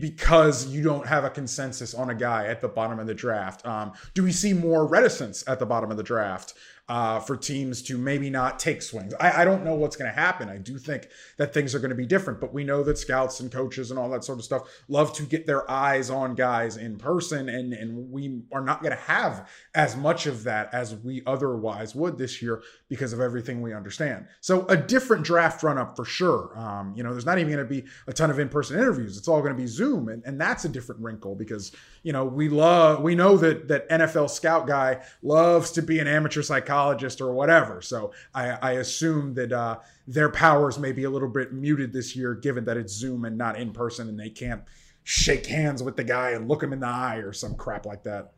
because 0.01 0.67
you 0.67 0.83
don't 0.83 1.07
have 1.07 1.25
a 1.25 1.31
consensus 1.31 1.95
on 1.95 2.11
a 2.11 2.15
guy 2.15 2.47
at 2.47 2.61
the 2.61 2.69
bottom 2.69 2.99
of 2.99 3.07
the 3.07 3.15
draft. 3.15 3.65
Um, 3.67 3.93
do 4.15 4.23
we 4.23 4.33
see 4.33 4.53
more 4.53 4.87
reticence 4.87 5.45
at 5.47 5.59
the 5.59 5.67
bottom 5.67 5.91
of 5.91 5.97
the 5.97 6.03
draft 6.03 6.55
uh, 6.89 7.21
for 7.21 7.37
teams 7.37 7.83
to 7.83 7.99
maybe 7.99 8.31
not 8.31 8.59
take 8.59 8.83
swings? 8.83 9.15
I, 9.21 9.43
I 9.43 9.45
don't 9.45 9.65
know 9.65 9.75
what's 9.75 9.97
going 9.97 10.11
to 10.11 10.19
happen. 10.19 10.49
I 10.49 10.59
do 10.59 10.79
think 10.79 11.09
that 11.37 11.53
things 11.53 11.75
are 11.75 11.79
going 11.79 11.91
to 11.91 11.97
be 11.97 12.07
different, 12.07 12.41
but 12.41 12.55
we 12.55 12.65
know 12.65 12.83
that 12.85 12.99
scouts 12.99 13.41
and 13.41 13.53
coaches 13.53 13.91
and 13.91 13.99
all 13.99 14.09
that 14.11 14.25
sort 14.25 14.39
of 14.39 14.45
stuff 14.45 14.63
love 14.89 15.13
to 15.15 15.23
get 15.25 15.47
their 15.47 15.71
eyes 15.71 16.11
on 16.11 16.35
guys 16.35 16.77
in 16.77 16.97
person, 16.97 17.49
and 17.49 17.73
and 17.73 18.11
we 18.11 18.43
are 18.53 18.63
not 18.63 18.83
going 18.83 18.95
to 18.95 19.03
have 19.03 19.49
as 19.75 19.97
much 19.97 20.27
of 20.27 20.45
that 20.45 20.73
as 20.73 20.95
we 20.97 21.23
otherwise 21.27 21.95
would 21.95 22.19
this 22.19 22.41
year 22.43 22.63
because 22.89 23.13
of 23.13 23.21
everything 23.21 23.61
we 23.61 23.75
understand. 23.75 24.27
So 24.41 24.67
a 24.67 24.77
different 24.77 25.25
draft 25.25 25.63
run 25.63 25.79
up 25.79 25.97
for 25.97 26.05
sure. 26.05 26.59
Um, 26.59 26.95
you 26.97 27.03
know, 27.03 27.13
there's 27.13 27.27
not 27.27 27.39
even 27.39 27.53
going 27.53 27.65
to 27.65 27.69
be 27.69 27.85
a 28.07 28.13
ton 28.13 28.31
of 28.31 28.39
in-person 28.39 28.79
interviews. 28.79 29.17
It's 29.17 29.29
all 29.29 29.41
going 29.41 29.55
to 29.55 29.61
be 29.61 29.67
Zoom, 29.67 30.09
and, 30.09 30.23
and 30.25 30.41
that's 30.41 30.65
a 30.65 30.69
different 30.69 31.01
wrinkle 31.01 31.35
because 31.35 31.73
you 32.03 32.13
know 32.13 32.25
we 32.25 32.49
love 32.49 33.03
we 33.03 33.15
know 33.15 33.37
that 33.37 33.69
that 33.69 33.89
NFL 33.89 34.31
scout 34.31 34.67
guy 34.67 35.03
loves 35.23 35.71
to 35.73 35.83
be 35.83 35.99
an 35.99 36.07
amateur 36.07 36.43
psychologist 36.43 37.21
or 37.21 37.33
whatever. 37.33 37.81
So 37.83 38.13
I, 38.35 38.51
I 38.51 38.73
assume 38.73 39.35
that 39.35 39.53
uh, 39.53 39.79
their 40.07 40.31
powers 40.31 40.79
may 40.79 40.93
be 40.93 41.05
a 41.05 41.11
little 41.11 41.29
bit 41.29 41.53
muted 41.53 41.93
this 41.93 42.17
year, 42.17 42.35
given 42.35 42.65
that 42.65 42.77
it's 42.77 42.93
Zoom 42.93 43.25
and 43.25 43.37
not 43.37 43.59
in 43.59 43.73
person, 43.73 44.09
and 44.09 44.19
they 44.19 44.31
can't 44.31 44.63
shake 45.05 45.47
hands 45.47 45.83
with 45.83 45.97
the 45.97 46.05
guy 46.05 46.31
and 46.31 46.49
look 46.49 46.63
him 46.63 46.73
in 46.73 46.81
the 46.81 46.87
eye 46.87 47.17
or 47.17 47.33
some 47.33 47.55
crap 47.55 47.87
like 47.87 48.03
that. 48.03 48.33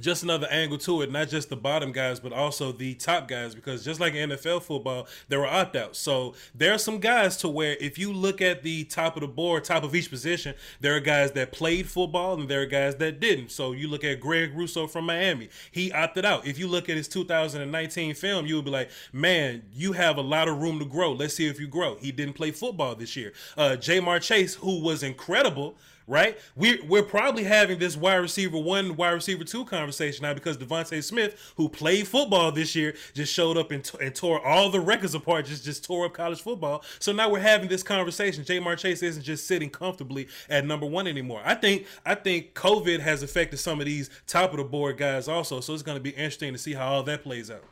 Just 0.00 0.22
another 0.22 0.46
angle 0.48 0.78
to 0.78 1.02
it, 1.02 1.12
not 1.12 1.28
just 1.28 1.50
the 1.50 1.56
bottom 1.56 1.92
guys, 1.92 2.20
but 2.20 2.32
also 2.32 2.72
the 2.72 2.94
top 2.94 3.28
guys, 3.28 3.54
because 3.54 3.84
just 3.84 4.00
like 4.00 4.14
NFL 4.14 4.62
football, 4.62 5.06
there 5.28 5.40
were 5.40 5.46
opt 5.46 5.76
outs. 5.76 5.98
So 5.98 6.34
there 6.54 6.72
are 6.72 6.78
some 6.78 6.98
guys 6.98 7.36
to 7.38 7.48
where 7.48 7.76
if 7.80 7.98
you 7.98 8.12
look 8.12 8.40
at 8.40 8.62
the 8.62 8.84
top 8.84 9.16
of 9.16 9.20
the 9.20 9.28
board, 9.28 9.64
top 9.64 9.82
of 9.84 9.94
each 9.94 10.10
position, 10.10 10.54
there 10.80 10.96
are 10.96 11.00
guys 11.00 11.32
that 11.32 11.52
played 11.52 11.88
football 11.88 12.40
and 12.40 12.48
there 12.48 12.62
are 12.62 12.66
guys 12.66 12.96
that 12.96 13.20
didn't. 13.20 13.50
So 13.50 13.72
you 13.72 13.88
look 13.88 14.04
at 14.04 14.20
Greg 14.20 14.56
Rousseau 14.56 14.86
from 14.86 15.06
Miami, 15.06 15.48
he 15.70 15.92
opted 15.92 16.24
out. 16.24 16.46
If 16.46 16.58
you 16.58 16.66
look 16.66 16.88
at 16.88 16.96
his 16.96 17.08
2019 17.08 18.14
film, 18.14 18.46
you 18.46 18.56
would 18.56 18.64
be 18.64 18.70
like, 18.70 18.90
man, 19.12 19.62
you 19.72 19.92
have 19.92 20.16
a 20.16 20.22
lot 20.22 20.48
of 20.48 20.60
room 20.60 20.78
to 20.78 20.84
grow. 20.84 21.12
Let's 21.12 21.34
see 21.34 21.46
if 21.46 21.60
you 21.60 21.68
grow. 21.68 21.96
He 21.96 22.12
didn't 22.12 22.34
play 22.34 22.50
football 22.50 22.94
this 22.94 23.16
year. 23.16 23.32
Uh, 23.56 23.76
Ja'Marr 23.78 24.22
Chase, 24.22 24.54
who 24.54 24.80
was 24.80 25.02
incredible 25.02 25.76
right? 26.10 26.36
We're 26.56 26.84
we're 26.84 27.04
probably 27.04 27.44
having 27.44 27.78
this 27.78 27.96
wide 27.96 28.16
receiver 28.16 28.58
one, 28.58 28.96
wide 28.96 29.12
receiver 29.12 29.44
two 29.44 29.64
conversation 29.64 30.24
now 30.24 30.34
because 30.34 30.58
DeVonta 30.58 31.02
Smith, 31.02 31.52
who 31.56 31.68
played 31.68 32.08
football 32.08 32.50
this 32.50 32.74
year, 32.74 32.94
just 33.14 33.32
showed 33.32 33.56
up 33.56 33.70
and, 33.70 33.84
t- 33.84 33.96
and 34.00 34.14
tore 34.14 34.44
all 34.44 34.70
the 34.70 34.80
records 34.80 35.14
apart, 35.14 35.46
just 35.46 35.64
just 35.64 35.84
tore 35.84 36.06
up 36.06 36.12
college 36.12 36.42
football. 36.42 36.84
So 36.98 37.12
now 37.12 37.30
we're 37.30 37.40
having 37.40 37.68
this 37.68 37.84
conversation. 37.84 38.44
Ja'Marr 38.44 38.76
Chase 38.76 39.02
isn't 39.02 39.22
just 39.22 39.46
sitting 39.46 39.70
comfortably 39.70 40.28
at 40.48 40.66
number 40.66 40.86
one 40.86 41.06
anymore. 41.06 41.42
I 41.44 41.54
think 41.54 41.86
I 42.04 42.16
think 42.16 42.54
COVID 42.54 42.98
has 43.00 43.22
affected 43.22 43.58
some 43.58 43.78
of 43.78 43.86
these 43.86 44.10
top 44.26 44.50
of 44.50 44.56
the 44.56 44.64
board 44.64 44.98
guys 44.98 45.28
also. 45.28 45.60
So 45.60 45.72
it's 45.72 45.84
going 45.84 45.96
to 45.96 46.02
be 46.02 46.10
interesting 46.10 46.52
to 46.52 46.58
see 46.58 46.74
how 46.74 46.88
all 46.88 47.02
that 47.04 47.22
plays 47.22 47.50
out. 47.50 47.64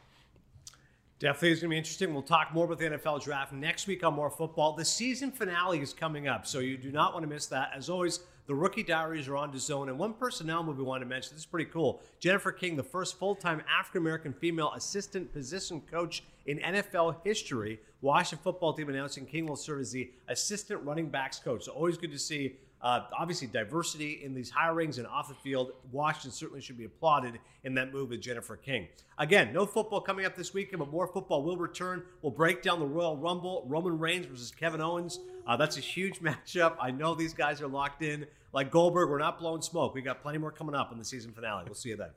Definitely 1.20 1.50
is 1.50 1.60
going 1.60 1.70
to 1.70 1.74
be 1.74 1.78
interesting. 1.78 2.12
We'll 2.12 2.22
talk 2.22 2.54
more 2.54 2.64
about 2.64 2.78
the 2.78 2.90
NFL 2.90 3.24
draft 3.24 3.52
next 3.52 3.88
week 3.88 4.04
on 4.04 4.14
More 4.14 4.30
Football. 4.30 4.74
The 4.74 4.84
season 4.84 5.32
finale 5.32 5.80
is 5.80 5.92
coming 5.92 6.28
up, 6.28 6.46
so 6.46 6.60
you 6.60 6.76
do 6.76 6.92
not 6.92 7.12
want 7.12 7.24
to 7.24 7.28
miss 7.28 7.46
that. 7.46 7.72
As 7.74 7.90
always, 7.90 8.20
the 8.46 8.54
Rookie 8.54 8.84
Diaries 8.84 9.26
are 9.26 9.36
on 9.36 9.50
to 9.50 9.58
zone. 9.58 9.88
And 9.88 9.98
one 9.98 10.14
personnel 10.14 10.62
move 10.62 10.78
we 10.78 10.84
want 10.84 11.02
to 11.02 11.08
mention, 11.08 11.32
this 11.32 11.40
is 11.40 11.46
pretty 11.46 11.68
cool. 11.72 12.00
Jennifer 12.20 12.52
King, 12.52 12.76
the 12.76 12.84
first 12.84 13.18
full 13.18 13.34
time 13.34 13.60
African 13.68 14.00
American 14.00 14.32
female 14.32 14.72
assistant 14.76 15.32
position 15.32 15.80
coach 15.90 16.22
in 16.46 16.60
NFL 16.60 17.16
history. 17.24 17.80
Washington 18.00 18.38
football 18.44 18.72
team 18.72 18.88
announcing 18.88 19.26
King 19.26 19.46
will 19.46 19.56
serve 19.56 19.80
as 19.80 19.90
the 19.90 20.12
assistant 20.28 20.84
running 20.84 21.08
backs 21.08 21.40
coach. 21.40 21.64
So 21.64 21.72
always 21.72 21.98
good 21.98 22.12
to 22.12 22.18
see 22.18 22.54
uh, 22.80 23.00
obviously, 23.18 23.48
diversity 23.48 24.20
in 24.22 24.34
these 24.34 24.50
hirings 24.52 24.98
and 24.98 25.06
off 25.06 25.28
the 25.28 25.34
field. 25.34 25.72
Washington 25.90 26.30
certainly 26.30 26.60
should 26.60 26.78
be 26.78 26.84
applauded 26.84 27.38
in 27.64 27.74
that 27.74 27.92
move 27.92 28.10
with 28.10 28.20
Jennifer 28.20 28.56
King. 28.56 28.86
Again, 29.18 29.52
no 29.52 29.66
football 29.66 30.00
coming 30.00 30.24
up 30.24 30.36
this 30.36 30.54
weekend, 30.54 30.78
but 30.78 30.90
more 30.90 31.06
football 31.06 31.42
will 31.42 31.56
return. 31.56 32.04
We'll 32.22 32.32
break 32.32 32.62
down 32.62 32.78
the 32.78 32.86
Royal 32.86 33.16
Rumble, 33.16 33.64
Roman 33.66 33.98
Reigns 33.98 34.26
versus 34.26 34.52
Kevin 34.52 34.80
Owens. 34.80 35.18
Uh, 35.46 35.56
that's 35.56 35.76
a 35.76 35.80
huge 35.80 36.20
matchup. 36.20 36.76
I 36.80 36.90
know 36.92 37.14
these 37.14 37.34
guys 37.34 37.60
are 37.60 37.68
locked 37.68 38.02
in. 38.02 38.26
Like 38.52 38.70
Goldberg, 38.70 39.10
we're 39.10 39.18
not 39.18 39.38
blowing 39.38 39.60
smoke. 39.60 39.94
We 39.94 40.00
got 40.00 40.22
plenty 40.22 40.38
more 40.38 40.52
coming 40.52 40.74
up 40.74 40.92
in 40.92 40.98
the 40.98 41.04
season 41.04 41.32
finale. 41.32 41.64
We'll 41.66 41.74
see 41.74 41.90
you 41.90 41.96
then. 41.96 42.10